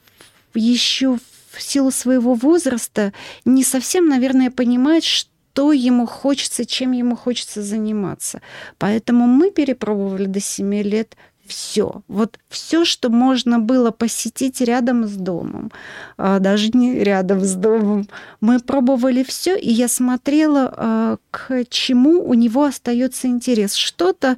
[0.54, 1.18] еще
[1.50, 3.12] в силу своего возраста
[3.44, 8.40] не совсем, наверное, понимает, что ему хочется, чем ему хочется заниматься.
[8.78, 12.02] Поэтому мы перепробовали до 7 лет все.
[12.08, 15.72] Вот все, что можно было посетить рядом с домом,
[16.16, 18.08] а, даже не рядом с домом.
[18.40, 23.74] Мы пробовали все, и я смотрела, а, к чему у него остается интерес.
[23.74, 24.36] Что-то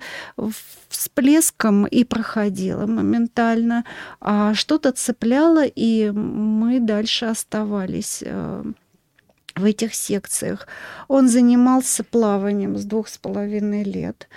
[0.89, 3.85] всплеском и проходило моментально,
[4.21, 8.65] а что-то цепляло, и мы дальше оставались а,
[9.59, 10.67] в этих секциях.
[11.09, 14.29] Он занимался плаванием с двух с половиной лет.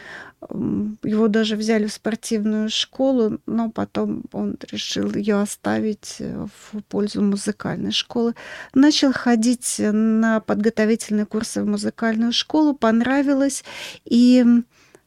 [0.49, 7.21] Его даже взяли в спортивную школу, но потом он решил ее оставить э, в пользу
[7.21, 8.33] музыкальной школы.
[8.73, 13.63] Начал ходить на подготовительные курсы в музыкальную школу, понравилось.
[14.03, 14.43] И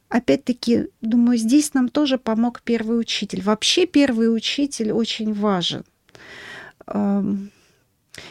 [0.09, 3.42] опять-таки, думаю, здесь нам тоже помог первый учитель.
[3.42, 5.85] Вообще первый учитель очень важен.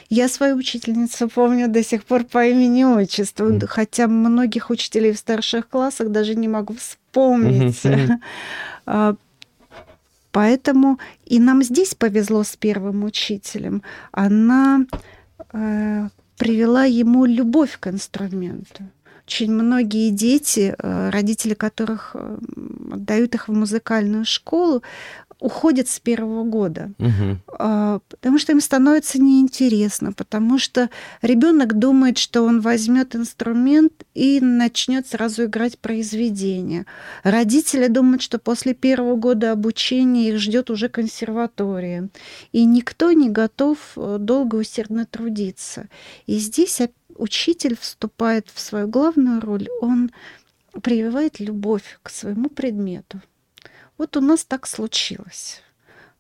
[0.10, 3.68] Я свою учительницу помню до сих пор по имени отчеству, mm.
[3.68, 7.86] хотя многих учителей в старших классах даже не могу вспомнить.
[7.86, 9.18] Mm-hmm.
[10.32, 13.84] Поэтому и нам здесь повезло с первым учителем.
[14.12, 14.86] Она
[15.54, 18.84] э, привела ему любовь к инструменту.
[19.26, 22.38] Очень многие дети, э, родители которых э,
[22.92, 24.82] отдают их в музыкальную школу,
[25.44, 28.02] уходят с первого года, угу.
[28.10, 30.90] потому что им становится неинтересно, потому что
[31.22, 36.86] ребенок думает, что он возьмет инструмент и начнет сразу играть произведение.
[37.24, 42.08] Родители думают, что после первого года обучения их ждет уже консерватория,
[42.54, 45.90] и никто не готов э, долго усердно трудиться.
[46.26, 46.80] И здесь
[47.18, 50.10] учитель вступает в свою главную роль, он
[50.82, 53.22] прививает любовь к своему предмету.
[53.98, 55.62] Вот у нас так случилось.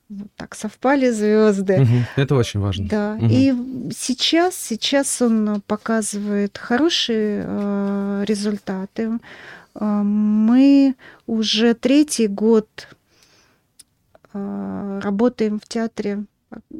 [0.09, 1.81] Вот так совпали звезды.
[1.81, 2.87] Угу, это очень важно.
[2.87, 3.17] Да.
[3.19, 3.27] Угу.
[3.29, 3.53] И
[3.95, 9.19] сейчас, сейчас он показывает хорошие э, результаты.
[9.75, 12.67] Э, мы уже третий год
[14.33, 16.25] э, работаем в театре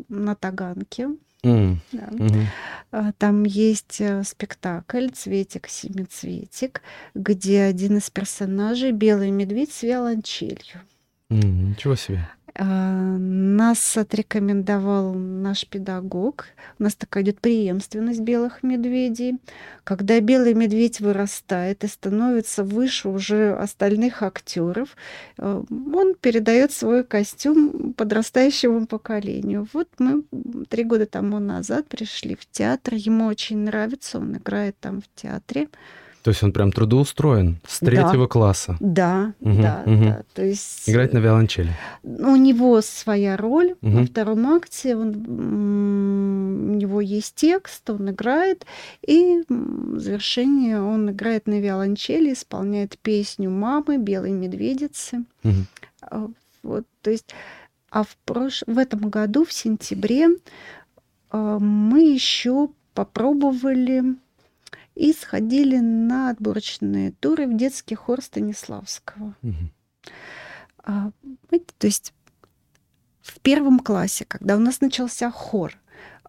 [0.10, 1.10] на Таганке.
[1.44, 1.78] Mm.
[1.92, 2.04] Да.
[2.04, 3.14] Mm-hmm.
[3.18, 6.82] Там есть э, спектакль «Цветик, семицветик»,
[7.16, 10.82] где один из персонажей— белый медведь с виолончелью.
[11.30, 12.28] Mm, ничего себе.
[12.56, 16.46] А, нас отрекомендовал наш педагог.
[16.78, 19.40] У нас такая идет преемственность белых медведей.
[19.84, 24.96] Когда белый медведь вырастает и становится выше уже остальных актеров,
[25.40, 29.68] э, он передает свой костюм подрастающему поколению.
[29.74, 30.24] Вот мы
[30.70, 32.94] три года тому назад пришли в театр.
[32.94, 35.70] Ему очень нравится, он играет там в театре.
[36.24, 38.28] То есть он прям трудоустроен с третьего да.
[38.28, 38.78] класса.
[38.80, 40.04] Да, угу, да, угу.
[40.06, 40.24] да.
[40.34, 41.72] То есть играть на виолончели.
[42.02, 44.00] У него своя роль угу.
[44.00, 44.96] во втором акте.
[44.96, 48.66] Он, у него есть текст, он играет,
[49.06, 55.26] и в завершение он играет на виолончели, исполняет песню мамы Белой медведицы.
[55.44, 56.34] Угу.
[56.64, 57.36] Вот, то есть,
[57.90, 58.64] а в прош...
[58.66, 60.30] в этом году в сентябре
[61.30, 64.16] а, мы еще попробовали
[64.96, 69.36] и сходили на отборочные туры в детский хор Станиславского.
[69.42, 69.54] Угу.
[70.86, 71.12] А,
[71.78, 72.14] то есть
[73.22, 75.78] в первом классе, когда у нас начался хор,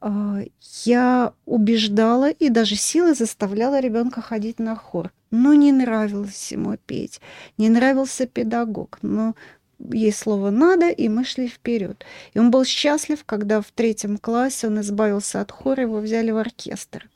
[0.01, 0.43] а,
[0.85, 5.13] я убеждала и даже силой заставляла ребенка ходить на хор.
[5.31, 7.21] Но не нравилось ему петь,
[7.59, 8.99] не нравился педагог.
[9.03, 9.35] Но
[9.79, 12.05] есть слово «надо», и мы шли вперед.
[12.33, 16.37] И он был счастлив, когда в третьем классе он избавился от хора, его взяли в
[16.37, 17.11] оркестр.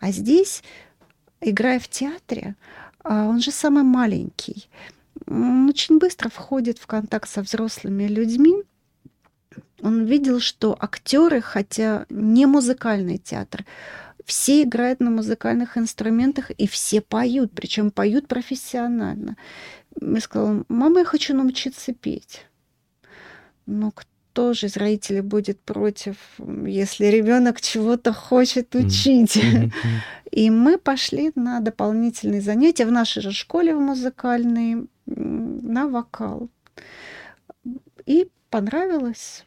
[0.00, 0.62] А здесь,
[1.40, 2.56] играя в театре,
[3.02, 4.68] а, он же самый маленький.
[5.26, 8.62] Он очень быстро входит в контакт со взрослыми людьми.
[9.80, 13.64] Он видел, что актеры, хотя не музыкальный театр,
[14.24, 19.36] все играют на музыкальных инструментах и все поют, причем поют профессионально.
[20.00, 22.46] Я сказала, мама, я хочу научиться петь.
[23.66, 23.92] Но
[24.34, 26.16] кто же из родителей будет против,
[26.66, 29.40] если ребенок чего-то хочет учить?
[30.32, 36.48] И мы пошли на дополнительные занятия в нашей же школе в музыкальной на вокал.
[38.06, 39.44] И понравилось.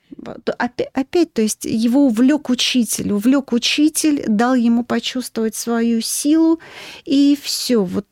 [0.58, 6.62] Опять, опять, то есть его увлек учитель, увлек учитель, дал ему почувствовать свою силу,
[7.04, 7.84] и все.
[7.84, 8.06] Вот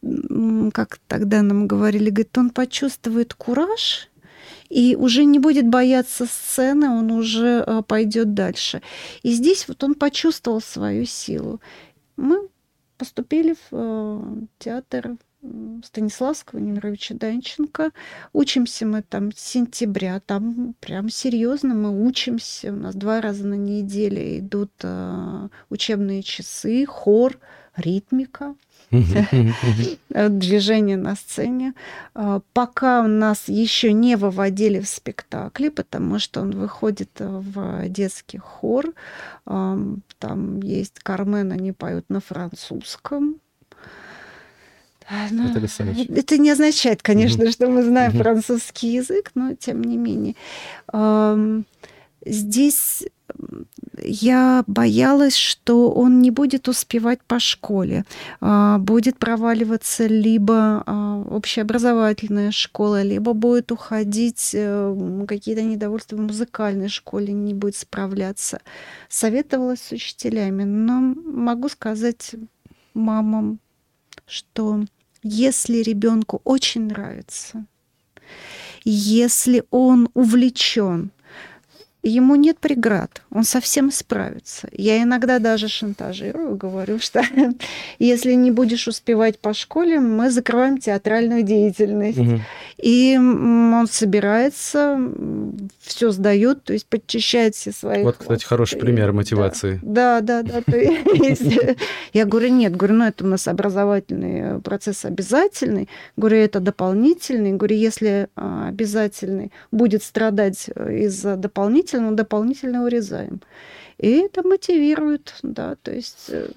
[0.73, 4.09] как тогда нам говорили, говорит, он почувствует кураж,
[4.69, 8.81] и уже не будет бояться сцены, он уже э, пойдет дальше.
[9.23, 11.61] И здесь вот он почувствовал свою силу.
[12.17, 12.49] Мы
[12.97, 14.21] поступили в э,
[14.59, 15.17] театр
[15.83, 17.91] Станиславского Немировича Данченко.
[18.33, 22.71] Учимся мы там с сентября, там прям серьезно мы учимся.
[22.71, 27.39] У нас два раза на неделю идут э, учебные часы, хор,
[27.75, 28.55] ритмика.
[30.09, 31.73] Движение на сцене.
[32.13, 38.93] А, пока нас еще не выводили в спектакли, потому что он выходит в детский хор.
[39.45, 43.39] Там есть Кармен, они поют на французском.
[45.29, 45.53] Ну,
[46.15, 47.51] это не означает, конечно, угу.
[47.51, 48.19] что мы знаем угу.
[48.23, 50.35] французский язык, но тем не менее.
[52.25, 53.03] Здесь
[54.01, 58.05] я боялась, что он не будет успевать по школе,
[58.41, 66.89] а, будет проваливаться либо а, общеобразовательная школа, либо будет уходить э, какие-то недовольства в музыкальной
[66.89, 68.61] школе, не будет справляться.
[69.09, 72.35] Советовалась с учителями, но могу сказать
[72.93, 73.59] мамам,
[74.27, 74.85] что
[75.23, 77.65] если ребенку очень нравится,
[78.83, 81.11] если он увлечен,
[82.09, 84.67] ему нет преград, он совсем справится.
[84.71, 87.23] Я иногда даже шантажирую, говорю, что
[87.99, 92.17] если не будешь успевать по школе, мы закрываем театральную деятельность.
[92.17, 92.39] Угу.
[92.81, 94.99] И он собирается,
[95.81, 98.03] все сдает, то есть подчищает все свои.
[98.03, 99.79] Вот, кстати, хороший пример мотивации.
[99.81, 100.61] Да, да, да.
[102.13, 105.89] я говорю, нет, говорю, ну это у нас образовательный процесс обязательный.
[106.17, 107.53] Говорю, это дополнительный.
[107.53, 113.41] Говорю, если а, обязательный будет страдать из-за дополнительного, дополнительно урезаем.
[113.97, 116.49] И это мотивирует, да, то есть э,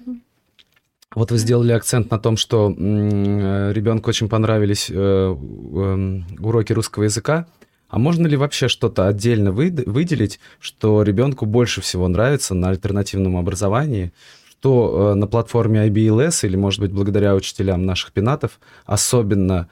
[1.15, 7.03] вот вы сделали акцент на том, что э, ребенку очень понравились э, эм, уроки русского
[7.03, 7.47] языка.
[7.87, 14.13] А можно ли вообще что-то отдельно выделить, что ребенку больше всего нравится на альтернативном образовании,
[14.47, 19.69] что на платформе IBLS или, может быть, благодаря учителям наших пенатов особенно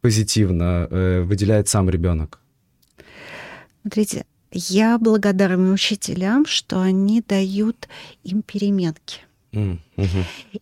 [0.00, 2.40] позитивно выделяет сам ребенок?
[3.82, 4.24] Смотрите,
[4.54, 7.88] я благодарна учителям, что они дают
[8.22, 9.20] им переменки–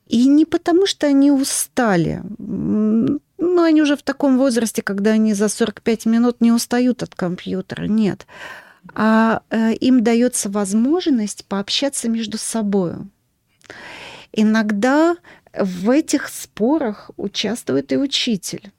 [0.08, 2.22] и не потому, что они устали.
[2.38, 7.86] Ну, они уже в таком возрасте, когда они за 45 минут не устают от компьютера.
[7.86, 8.26] Нет.
[8.94, 12.94] А э, им дается возможность пообщаться между собой.
[14.32, 15.16] Иногда
[15.54, 18.72] в этих спорах участвует и учитель.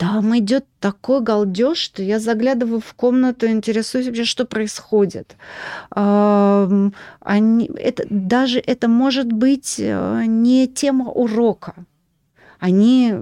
[0.00, 5.36] Там идет такой галдеж, что я заглядываю в комнату, интересуюсь вообще, что происходит.
[5.90, 6.90] Они,
[7.76, 11.74] это, даже это может быть э, не тема урока.
[12.58, 13.14] Они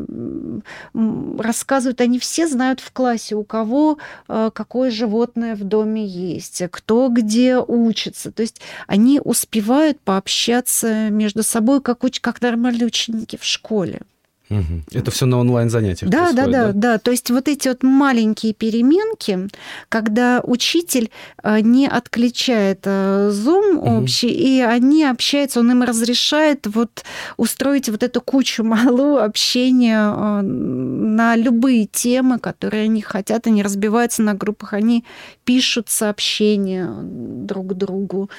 [1.38, 3.98] рассказывают, они все знают в классе, у кого
[4.28, 8.30] э, какое животное в доме есть, кто где учится.
[8.30, 14.02] То есть они успевают пообщаться между собой, как, как нормальные ученики в школе.
[14.50, 14.82] Угу.
[14.92, 16.10] Это все на онлайн занятиях.
[16.10, 16.98] Да, да, да, да, да.
[16.98, 19.48] То есть вот эти вот маленькие переменки,
[19.88, 21.10] когда учитель
[21.42, 24.02] э, не отключает э, Zoom угу.
[24.02, 27.04] общий, и они общаются, он им разрешает вот
[27.36, 34.22] устроить вот эту кучу малую общения э, на любые темы, которые они хотят, они разбиваются
[34.22, 35.04] на группах, они
[35.44, 38.30] пишут сообщения друг другу.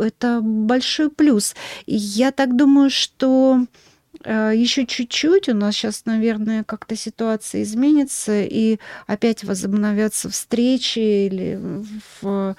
[0.00, 1.54] Это большой плюс.
[1.86, 3.66] Я так думаю, что
[4.24, 11.58] еще чуть-чуть, у нас сейчас, наверное, как-то ситуация изменится, и опять возобновятся встречи или
[12.20, 12.56] в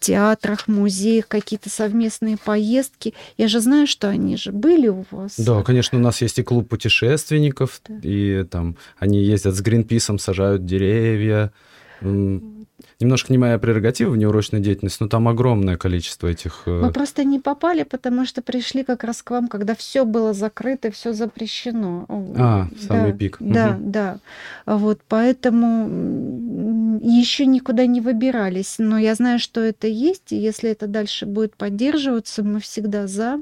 [0.00, 3.14] театрах, музеях, какие-то совместные поездки.
[3.38, 5.38] Я же знаю, что они же были у вас.
[5.38, 7.94] Да, конечно, у нас есть и клуб путешественников, да.
[8.02, 11.52] и там они ездят с Гринписом, сажают деревья.
[13.00, 16.62] Немножко не моя прерогатива в неурочной деятельности, но там огромное количество этих...
[16.66, 20.32] Э, Мы просто не попали, потому что пришли как раз к вам, когда все было
[20.32, 22.06] закрыто, все запрещено.
[22.36, 23.36] А, в самый да, пик.
[23.40, 23.90] Да, угу.
[23.90, 24.18] да.
[24.66, 28.76] Вот поэтому еще никуда не выбирались.
[28.78, 33.40] Но я знаю, что это есть, и если это дальше будет поддерживаться, мы всегда за.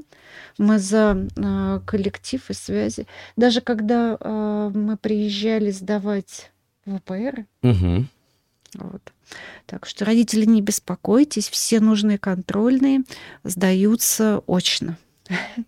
[0.57, 3.07] Мы за э, коллектив и связи.
[3.37, 6.51] Даже когда э, мы приезжали сдавать
[6.85, 8.05] ВПР, угу.
[8.75, 9.12] Вот.
[9.73, 13.01] Так что родители не беспокойтесь, все нужные контрольные
[13.43, 14.97] сдаются очно.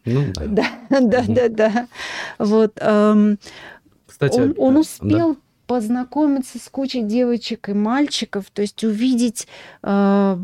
[0.06, 0.70] Ну да.
[0.92, 1.88] да, да, да, да.
[2.38, 2.74] Вот.
[2.80, 3.40] Эм,
[4.06, 5.40] Кстати, он, он успел да.
[5.66, 9.48] познакомиться с кучей девочек и мальчиков, то есть увидеть
[9.82, 10.38] э,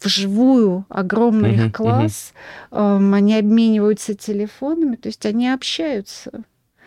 [0.00, 2.34] вживую огромный uh-huh, их класс,
[2.70, 3.00] uh-huh.
[3.00, 6.44] э, они обмениваются телефонами, то есть они общаются.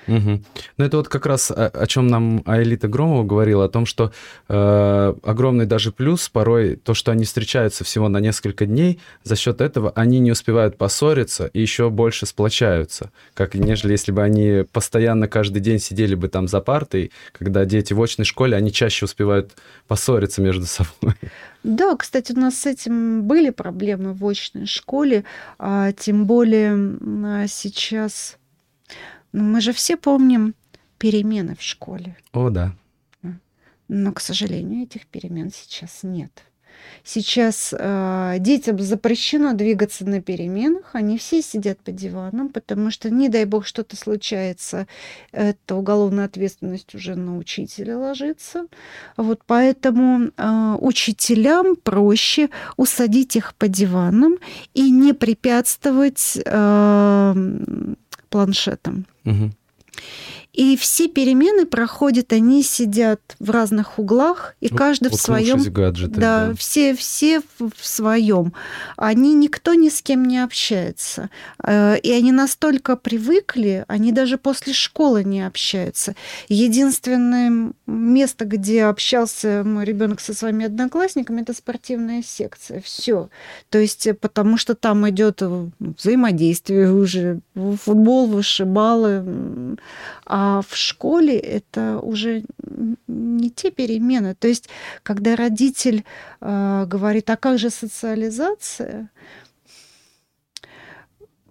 [0.07, 0.41] Угу.
[0.77, 4.11] Ну, это вот как раз о, о чем нам Аэлита Громова говорила, о том, что
[4.47, 9.61] э, огромный даже плюс порой то, что они встречаются всего на несколько дней, за счет
[9.61, 15.27] этого они не успевают поссориться и еще больше сплочаются, как нежели если бы они постоянно
[15.27, 19.53] каждый день сидели бы там за партой, когда дети в очной школе, они чаще успевают
[19.87, 21.15] поссориться между собой.
[21.63, 25.23] Да, кстати, у нас с этим были проблемы в очной школе,
[25.57, 26.75] а тем более
[27.25, 28.37] а, сейчас
[29.41, 30.55] мы же все помним
[30.97, 32.17] перемены в школе.
[32.33, 32.73] О, да.
[33.87, 36.43] Но, к сожалению, этих перемен сейчас нет.
[37.03, 43.29] Сейчас э, детям запрещено двигаться на переменах, они все сидят по диванам, потому что, не
[43.29, 44.87] дай бог, что-то случается,
[45.31, 48.65] это уголовная ответственность уже на учителя ложится.
[49.17, 54.37] Вот поэтому э, учителям проще усадить их по диванам
[54.73, 57.95] и не препятствовать э,
[58.35, 59.05] планшетом.
[59.23, 59.51] Угу.
[60.55, 65.61] И все перемены проходят, они сидят в разных углах, и каждый в своем.
[65.61, 68.53] Гаджеты, да, да, все, все в своем.
[68.95, 71.29] Они никто ни с кем не общается.
[71.61, 76.15] Э, и они настолько привыкли, они даже после школы не общаются.
[76.47, 82.79] Единственное место, где общался мой ребенок со своими одноклассниками, это спортивная секция.
[82.79, 83.29] Все.
[83.69, 85.43] То есть, потому что там идет
[85.79, 89.77] взаимодействие уже, футбол, вышибалы.
[90.25, 92.43] А а в школе это уже
[93.07, 94.35] не те перемены.
[94.35, 94.69] То есть,
[95.01, 96.03] когда родитель
[96.39, 99.09] э, говорит, а как же социализация,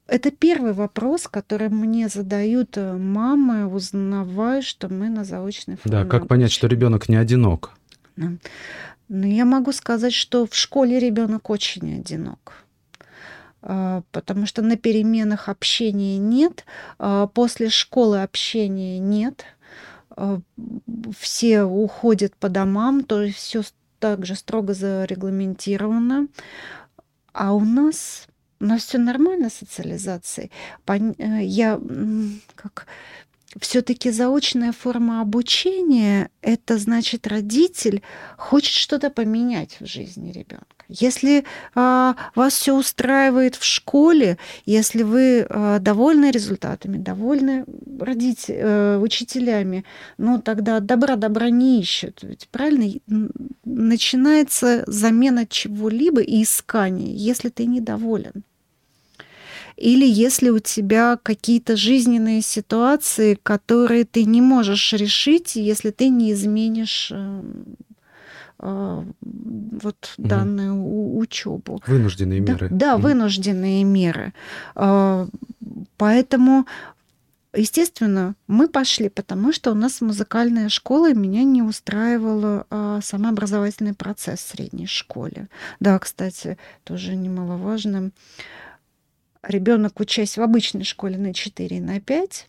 [0.06, 6.04] это первый вопрос, который мне задают э, мамы, узнавая, что мы на заочной форме.
[6.04, 7.72] Да, как понять, что ребенок не одинок?
[8.14, 8.38] Но
[9.08, 12.63] ну, я могу сказать, что в школе ребенок очень одинок.
[13.66, 16.66] А, потому что на переменах общения нет,
[16.98, 19.46] а, после школы общения нет,
[20.10, 20.40] а,
[21.18, 23.62] все уходят по домам, то есть все
[24.00, 26.28] также строго зарегламентировано.
[27.32, 28.28] А у нас
[28.60, 30.50] у нас все нормально с социализацией.
[30.86, 31.80] Э, я
[32.54, 32.86] как
[33.60, 38.02] все-таки заочная форма обучения– это значит родитель
[38.36, 40.66] хочет что-то поменять в жизни ребенка.
[40.88, 41.44] Если
[41.74, 47.64] а, вас все устраивает в школе, если вы а, довольны результатами, довольны
[47.98, 49.84] родить, а, учителями,
[50.18, 52.20] ну тогда добра добра не ищут.
[52.22, 52.92] Ведь правильно
[53.64, 58.44] начинается замена чего-либо и искание, если ты недоволен
[59.76, 66.32] или если у тебя какие-то жизненные ситуации, которые ты не можешь решить, если ты не
[66.32, 67.42] изменишь э,
[68.60, 70.28] э, вот угу.
[70.28, 71.82] данную учебу.
[71.86, 72.68] Вынужденные меры.
[72.70, 73.04] Да, да угу.
[73.04, 74.32] вынужденные меры.
[74.76, 75.26] Э,
[75.96, 76.66] поэтому
[77.56, 83.94] Естественно, мы пошли, потому что у нас музыкальная школа, и меня не устраивал а, самообразовательный
[83.94, 85.48] процесс в средней школе.
[85.78, 88.10] Да, кстати, тоже немаловажно
[89.48, 92.48] ребенок, учась в обычной школе на 4 и на 5,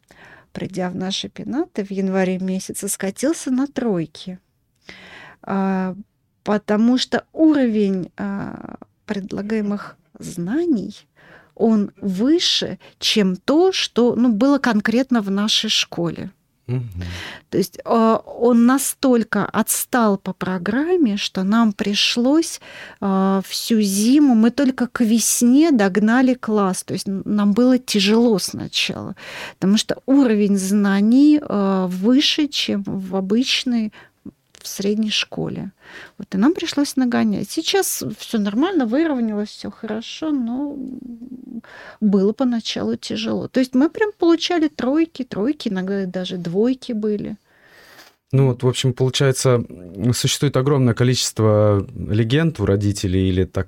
[0.51, 4.39] придя в наши пенаты в январе месяце, скатился на тройки.
[5.41, 5.95] А,
[6.43, 10.95] потому что уровень а, предлагаемых знаний
[11.55, 16.31] он выше, чем то, что ну, было конкретно в нашей школе.
[16.65, 22.59] То есть э, он настолько отстал по программе, что нам пришлось
[23.01, 26.83] э, всю зиму, мы только к весне догнали класс.
[26.83, 29.15] То есть нам было тяжело сначала,
[29.59, 33.93] потому что уровень знаний э, выше, чем в обычной
[34.65, 35.71] в средней школе.
[36.17, 37.49] Вот, и нам пришлось нагонять.
[37.49, 40.75] Сейчас все нормально, выровнялось, все хорошо, но
[42.01, 43.47] было поначалу тяжело.
[43.47, 47.37] То есть мы прям получали тройки, тройки, иногда даже двойки были.
[48.31, 49.63] Ну вот, в общем, получается,
[50.13, 53.67] существует огромное количество легенд у родителей или так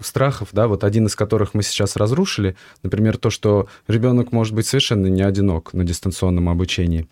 [0.00, 4.66] страхов, да, вот один из которых мы сейчас разрушили, например, то, что ребенок может быть
[4.66, 7.06] совершенно не одинок на дистанционном обучении.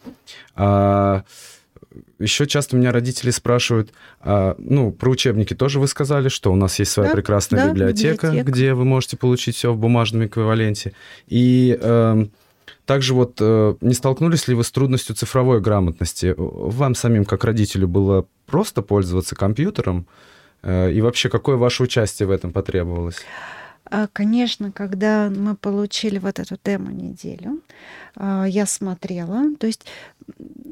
[0.54, 1.24] А
[2.18, 6.78] еще часто меня родители спрашивают, а, ну, про учебники тоже вы сказали, что у нас
[6.78, 10.92] есть своя да, прекрасная да, библиотека, библиотека, где вы можете получить все в бумажном эквиваленте.
[11.26, 12.26] И э,
[12.86, 16.34] также вот э, не столкнулись ли вы с трудностью цифровой грамотности?
[16.36, 20.06] Вам самим, как родителю, было просто пользоваться компьютером?
[20.62, 23.18] Э, и вообще, какое ваше участие в этом потребовалось?
[23.90, 27.62] А, конечно, когда мы получили вот эту демо-неделю,
[28.16, 29.86] а, я смотрела, то есть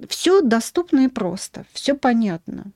[0.09, 2.73] все доступно и просто, все понятно.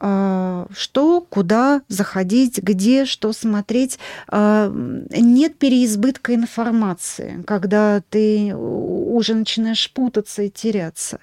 [0.00, 3.98] А, что, куда заходить, где, что смотреть.
[4.28, 11.18] А, нет переизбытка информации, когда ты уже начинаешь путаться и теряться.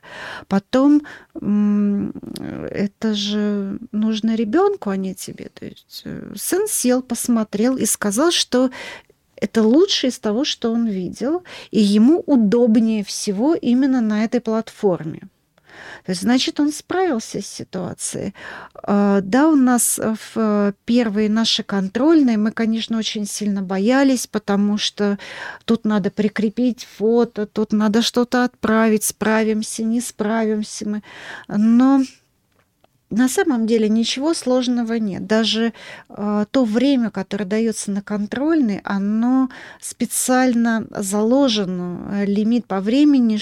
[0.48, 1.04] Потом
[1.36, 5.50] это же нужно ребенку, а не тебе.
[5.54, 8.72] То есть э, сын сел, посмотрел и сказал, что
[9.36, 15.22] это лучшее из того, что он видел, и ему удобнее всего именно на этой платформе.
[16.06, 18.34] То есть, значит, он справился с ситуацией.
[18.84, 24.78] А, да, у нас в э, первые наши контрольные мы, конечно, очень сильно боялись, потому
[24.78, 25.18] что
[25.66, 31.04] тут надо прикрепить фото, тут надо что-то отправить, справимся, не справимся мы.
[31.48, 32.02] Но
[33.10, 35.26] на самом деле ничего сложного нет.
[35.28, 35.74] Даже
[36.10, 39.50] э, то время, которое дается на контрольный, оно
[39.80, 43.38] специально заложено, э, лимит по времени,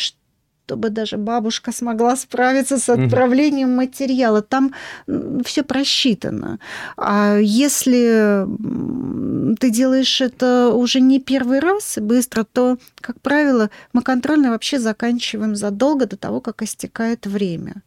[0.66, 3.78] чтобы даже бабушка смогла справиться с отправлением угу.
[3.78, 4.41] материала.
[4.41, 4.74] Там
[5.43, 6.59] все просчитано.
[6.97, 8.45] А если
[9.59, 14.80] ты делаешь это уже не первый раз и быстро, то, как правило, мы контрольно вообще
[14.80, 17.84] заканчиваем задолго до того, как истекает время.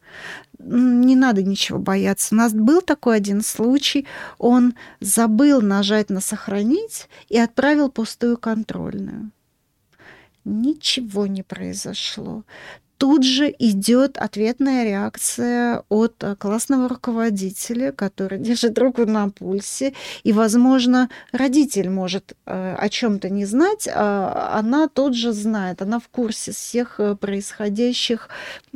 [0.58, 2.34] Не надо ничего бояться.
[2.34, 4.06] У нас был такой один случай.
[4.38, 9.30] Он забыл нажать на «Сохранить» и отправил пустую контрольную
[10.46, 12.44] ничего не произошло
[12.98, 19.94] тут же идет ответная реакция от э, классного руководителя, который держит руку на пульсе,
[20.24, 25.98] и, возможно, родитель может э, о чем-то не знать, а она тут же знает, она
[25.98, 28.28] в курсе всех э, происходящих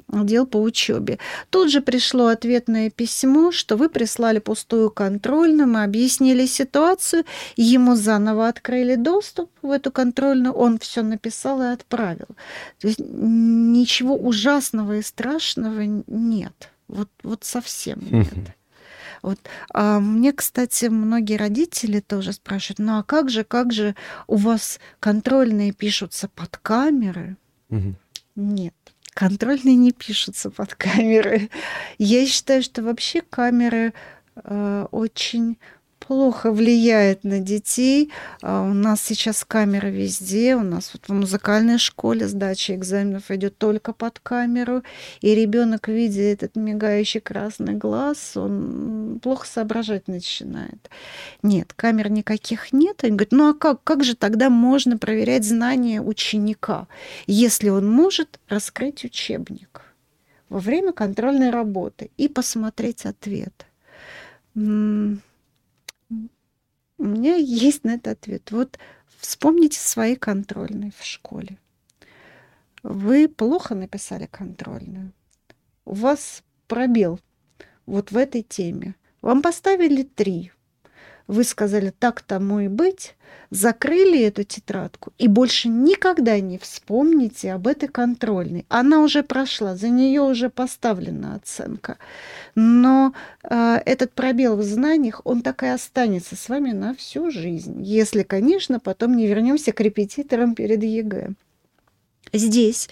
[0.09, 1.19] дел по учебе.
[1.51, 7.25] Тут же пришло ответное письмо, что вы прислали пустую контрольную, мы объяснили ситуацию,
[7.57, 12.29] ему заново открыли доступ в эту контрольную, он все написал и отправил.
[12.81, 16.71] То есть ничего ничего ужасного и страшного нет.
[16.89, 18.57] Вот, вот совсем нет.
[19.23, 19.39] Вот.
[19.75, 23.95] А мне, кстати, многие родители тоже спрашивают, ну а как же, как же
[24.27, 27.37] у вас контрольные пишутся под камеры?
[27.69, 27.95] Угу.
[28.37, 28.75] Нет,
[29.13, 31.51] контрольные не пишутся под камеры.
[31.99, 33.93] Я считаю, что вообще камеры
[34.37, 35.59] э, очень
[36.11, 38.11] плохо влияет на детей.
[38.43, 40.57] А у нас сейчас камеры везде.
[40.57, 44.83] У нас вот в музыкальной школе сдача экзаменов идет только под камеру.
[45.21, 50.91] И ребенок, видя этот мигающий красный глаз, он плохо соображать начинает.
[51.45, 53.05] Нет, камер никаких нет.
[53.05, 56.89] Они говорят, ну а как, как же тогда можно проверять знания ученика,
[57.29, 59.83] если он может раскрыть учебник
[60.49, 63.65] во время контрольной работы и посмотреть ответ?
[67.01, 68.51] У меня есть на это ответ.
[68.51, 68.79] Вот
[69.21, 71.57] вспомните свои контрольные в школе.
[72.83, 75.15] Вы плохо написали контрольную.
[75.87, 77.19] У вас пробел
[77.87, 78.97] вот в этой теме.
[79.23, 80.53] Вам поставили три
[81.31, 83.15] вы сказали так тому и быть,
[83.51, 88.67] закрыли эту тетрадку и больше никогда не вспомните об этой контрольной.
[88.69, 91.99] Она уже прошла, за нее уже поставлена оценка.
[92.57, 93.15] Но
[93.45, 98.25] э, этот пробел в знаниях, он так и останется с вами на всю жизнь, если,
[98.25, 101.35] конечно, потом не вернемся к репетиторам перед ЕГЭ.
[102.33, 102.91] Здесь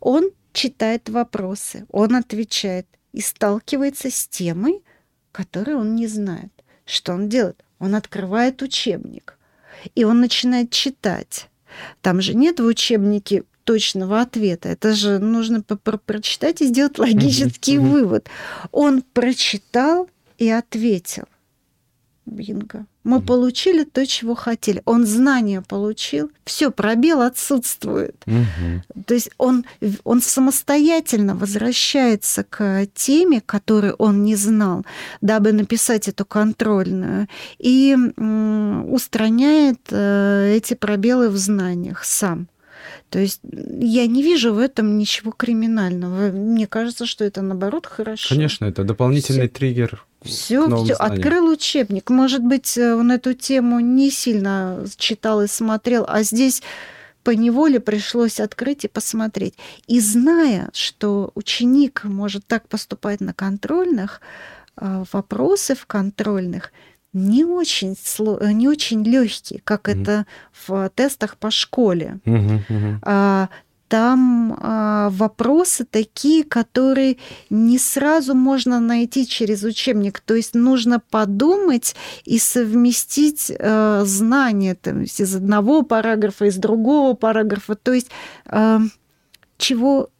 [0.00, 4.82] он читает вопросы, он отвечает и сталкивается с темой,
[5.30, 6.50] которую он не знает.
[6.86, 7.65] Что он делает?
[7.78, 9.38] Он открывает учебник,
[9.94, 11.48] и он начинает читать.
[12.00, 14.68] Там же нет в учебнике точного ответа.
[14.68, 18.28] Это же нужно прочитать и сделать логический вывод.
[18.72, 20.08] Он прочитал
[20.38, 21.24] и ответил.
[22.26, 22.86] Бинго.
[23.04, 24.82] Мы получили то, чего хотели.
[24.84, 26.30] Он знания получил.
[26.44, 28.16] Все, пробел отсутствует.
[28.26, 29.02] Угу.
[29.06, 29.64] То есть он,
[30.02, 34.84] он самостоятельно возвращается к теме, которую он не знал,
[35.20, 37.96] дабы написать эту контрольную, и
[38.88, 42.48] устраняет э, эти пробелы в знаниях сам.
[43.10, 46.30] То есть я не вижу в этом ничего криминального.
[46.32, 48.34] Мне кажется, что это наоборот хорошо.
[48.34, 50.04] Конечно, это дополнительный все, триггер.
[50.26, 50.94] Все, все.
[50.94, 52.10] Открыл учебник.
[52.10, 56.62] Может быть, э, он эту тему не сильно читал и смотрел, а здесь
[57.22, 59.54] по неволе пришлось открыть и посмотреть.
[59.86, 64.20] И зная, что ученик может так поступать на контрольных,
[64.76, 66.72] э, вопросы в контрольных
[67.16, 70.02] не очень, э, не очень легкие, как mm-hmm.
[70.02, 70.26] это
[70.66, 72.20] в тестах по школе.
[72.26, 73.48] Mm-hmm, mm-hmm.
[73.88, 77.18] Там а, вопросы такие, которые
[77.50, 80.20] не сразу можно найти через учебник.
[80.20, 87.76] То есть нужно подумать и совместить а, знания там, из одного параграфа, из другого параграфа.
[87.76, 88.10] То есть
[88.46, 88.80] а,
[89.56, 90.10] чего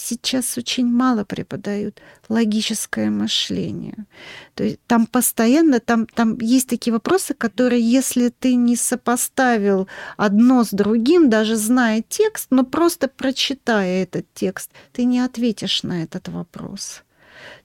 [0.00, 4.06] сейчас очень мало преподают логическое мышление.
[4.54, 10.64] То есть там постоянно, там, там есть такие вопросы, которые, если ты не сопоставил одно
[10.64, 16.28] с другим, даже зная текст, но просто прочитая этот текст, ты не ответишь на этот
[16.28, 17.02] вопрос.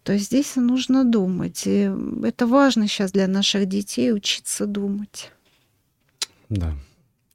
[0.03, 1.63] То здесь нужно думать.
[1.65, 1.91] И
[2.23, 5.31] это важно сейчас для наших детей учиться думать.
[6.49, 6.73] Да.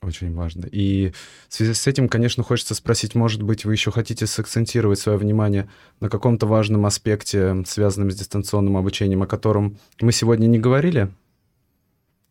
[0.02, 0.66] Очень важно.
[0.66, 1.12] И
[1.48, 5.68] в связи с этим, конечно, хочется спросить, может быть, вы еще хотите сакцентировать свое внимание
[6.00, 11.10] на каком-то важном аспекте, связанном с дистанционным обучением, о котором мы сегодня не говорили?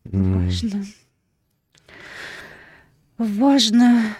[0.04, 0.84] Важно.
[3.18, 4.16] Важно.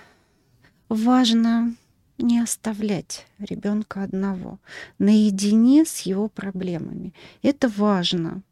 [0.88, 1.74] Важно
[2.21, 4.59] не оставлять ребенка одного,
[4.99, 7.14] наедине с его проблемами.
[7.43, 8.43] Это важно.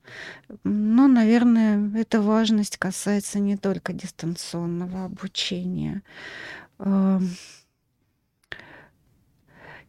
[0.65, 6.03] Но, наверное, эта важность касается не только дистанционного обучения.
[6.79, 7.31] Эм,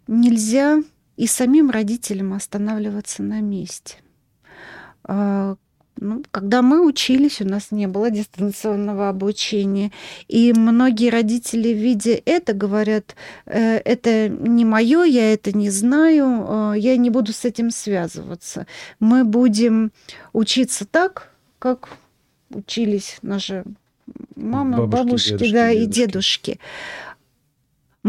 [0.07, 0.79] нельзя
[1.17, 3.97] и самим родителям останавливаться на месте.
[6.01, 9.91] Ну, когда мы учились, у нас не было дистанционного обучения.
[10.29, 16.79] И многие родители, видя это, говорят, э, это не мое, я это не знаю, э,
[16.79, 18.65] я не буду с этим связываться.
[19.01, 19.91] Мы будем
[20.31, 21.89] учиться так, как
[22.49, 23.65] учились наши
[24.37, 25.83] мамы, бабушки, бабушки дедушки, да, дедушки.
[25.83, 26.59] и дедушки.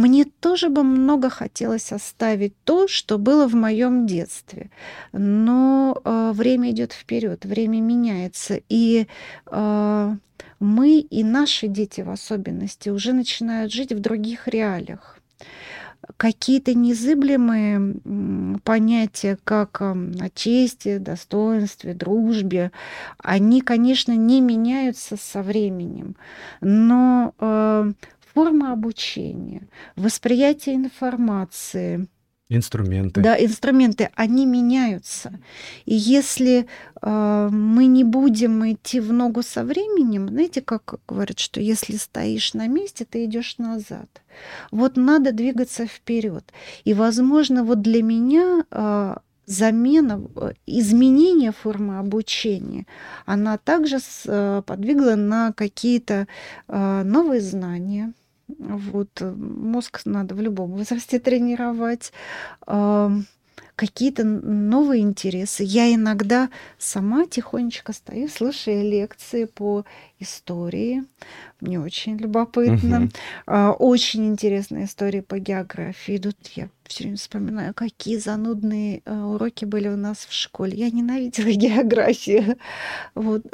[0.01, 4.71] Мне тоже бы много хотелось оставить то, что было в моем детстве.
[5.13, 8.61] Но э, время идет вперед, время меняется.
[8.71, 9.07] И
[9.47, 10.17] э,
[10.59, 15.19] мы и наши дети в особенности уже начинают жить в других реалиях
[16.17, 19.97] какие-то незыблемые понятия, как о
[20.35, 22.73] чести, достоинстве, дружбе,
[23.19, 26.17] они, конечно, не меняются со временем,
[26.61, 27.93] но э,
[28.35, 32.09] форма обучения, восприятие информации,
[32.53, 33.21] Инструменты.
[33.21, 35.39] Да, инструменты, они меняются.
[35.85, 36.67] И если
[37.01, 42.53] э, мы не будем идти в ногу со временем, знаете, как говорят, что если стоишь
[42.55, 44.09] на месте, ты идешь назад.
[44.73, 46.45] Вот надо двигаться вперед.
[46.83, 49.15] И, возможно, вот для меня э,
[49.51, 52.87] замена, э, изменение формы обучения,
[53.27, 56.27] она также э, подвигла на какие-то
[56.69, 58.13] э, новые знания,
[58.49, 62.13] вот, мозг надо в любом возрасте тренировать.
[63.81, 65.63] Какие-то новые интересы.
[65.65, 69.87] Я иногда сама тихонечко стою, слушаю лекции по
[70.19, 71.05] истории.
[71.63, 73.09] Мне очень любопытно.
[73.47, 73.55] Угу.
[73.79, 76.37] Очень интересные истории по географии идут.
[76.49, 80.77] Я все время вспоминаю, какие занудные э, уроки были у нас в школе.
[80.77, 82.59] Я ненавидела географию.
[83.15, 83.47] Вот,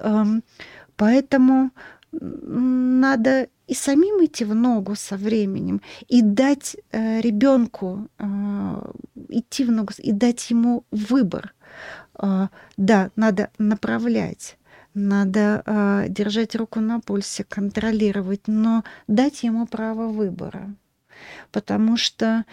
[0.96, 1.70] поэтому
[2.10, 8.92] надо и самим идти в ногу со временем, и дать э, ребенку э,
[9.28, 11.54] идти в ногу, и дать ему выбор.
[12.18, 14.56] Э, да, надо направлять,
[14.94, 20.74] надо э, держать руку на пульсе, контролировать, но дать ему право выбора.
[21.50, 22.44] Потому что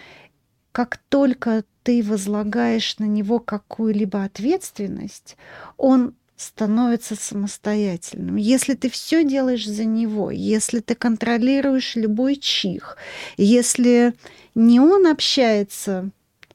[0.72, 5.36] как только ты возлагаешь на него какую-либо ответственность,
[5.76, 8.36] он становится самостоятельным.
[8.36, 12.96] Если ты все делаешь за него, если ты контролируешь любой чих,
[13.36, 14.14] если
[14.54, 16.10] не он общается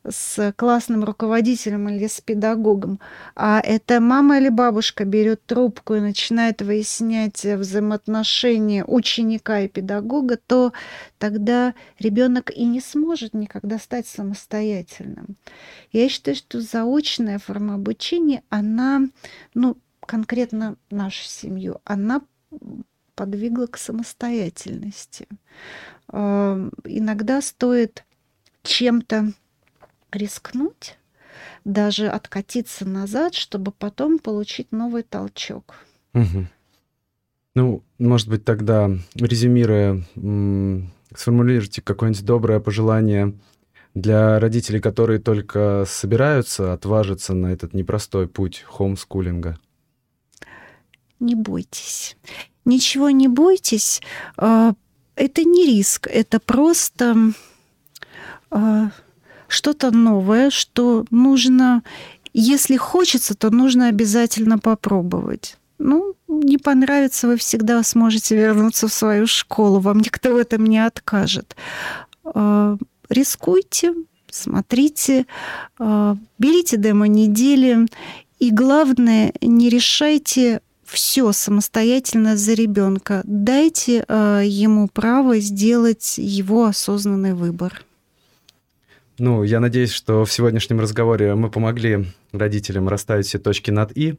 [0.08, 3.00] с классным руководителем или с педагогом,
[3.36, 10.74] а это мама или бабушка берет трубку и начинает выяснять взаимоотношения ученика и педагога, то
[11.18, 15.36] тогда ребенок и не сможет никогда стать самостоятельным.
[15.92, 19.02] Я считаю, что заочная форма обучения, она,
[19.54, 22.22] ну, конкретно нашу семью, она
[23.16, 25.28] подвигла к самостоятельности.
[26.12, 28.06] Э, иногда стоит
[28.64, 29.34] чем-то
[30.12, 30.98] рискнуть,
[31.66, 35.76] даже откатиться назад, чтобы потом получить новый толчок.
[36.14, 36.48] Угу.
[37.56, 40.04] Ну, может быть, тогда, резюмируя,
[41.16, 43.34] сформулируйте какое-нибудь доброе пожелание
[43.96, 49.60] для родителей, которые только собираются отважиться на этот непростой путь хомскулинга.
[51.20, 52.16] Не бойтесь.
[52.66, 54.02] Ничего не бойтесь.
[54.38, 54.74] А,
[55.16, 57.34] это не риск, это просто
[58.52, 58.92] а,
[59.50, 61.84] что-то новое, что нужно,
[62.34, 65.58] если хочется, то нужно обязательно попробовать.
[65.80, 70.80] Ну, не понравится, вы всегда сможете вернуться в свою школу, вам никто в этом не
[70.86, 71.56] откажет.
[72.24, 72.78] А,
[73.10, 73.94] рискуйте,
[74.30, 75.26] смотрите,
[75.80, 77.88] а, берите демо недели,
[78.40, 83.22] и главное, не решайте все самостоятельно за ребенка.
[83.26, 87.84] Дайте ему право сделать его осознанный выбор.
[89.20, 94.16] Ну, я надеюсь, что в сегодняшнем разговоре мы помогли родителям расставить все точки над «и»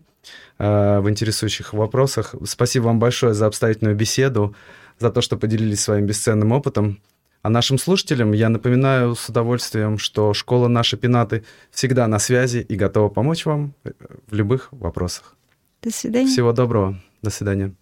[0.58, 2.34] э, в интересующих вопросах.
[2.44, 4.54] Спасибо вам большое за обстоятельную беседу,
[4.98, 7.00] за то, что поделились своим бесценным опытом.
[7.42, 12.76] А нашим слушателям я напоминаю с удовольствием, что школа «Наши пенаты» всегда на связи и
[12.76, 13.74] готова помочь вам
[14.28, 15.36] в любых вопросах.
[15.82, 16.28] До свидания.
[16.28, 17.00] Всего доброго.
[17.22, 17.74] До свидания.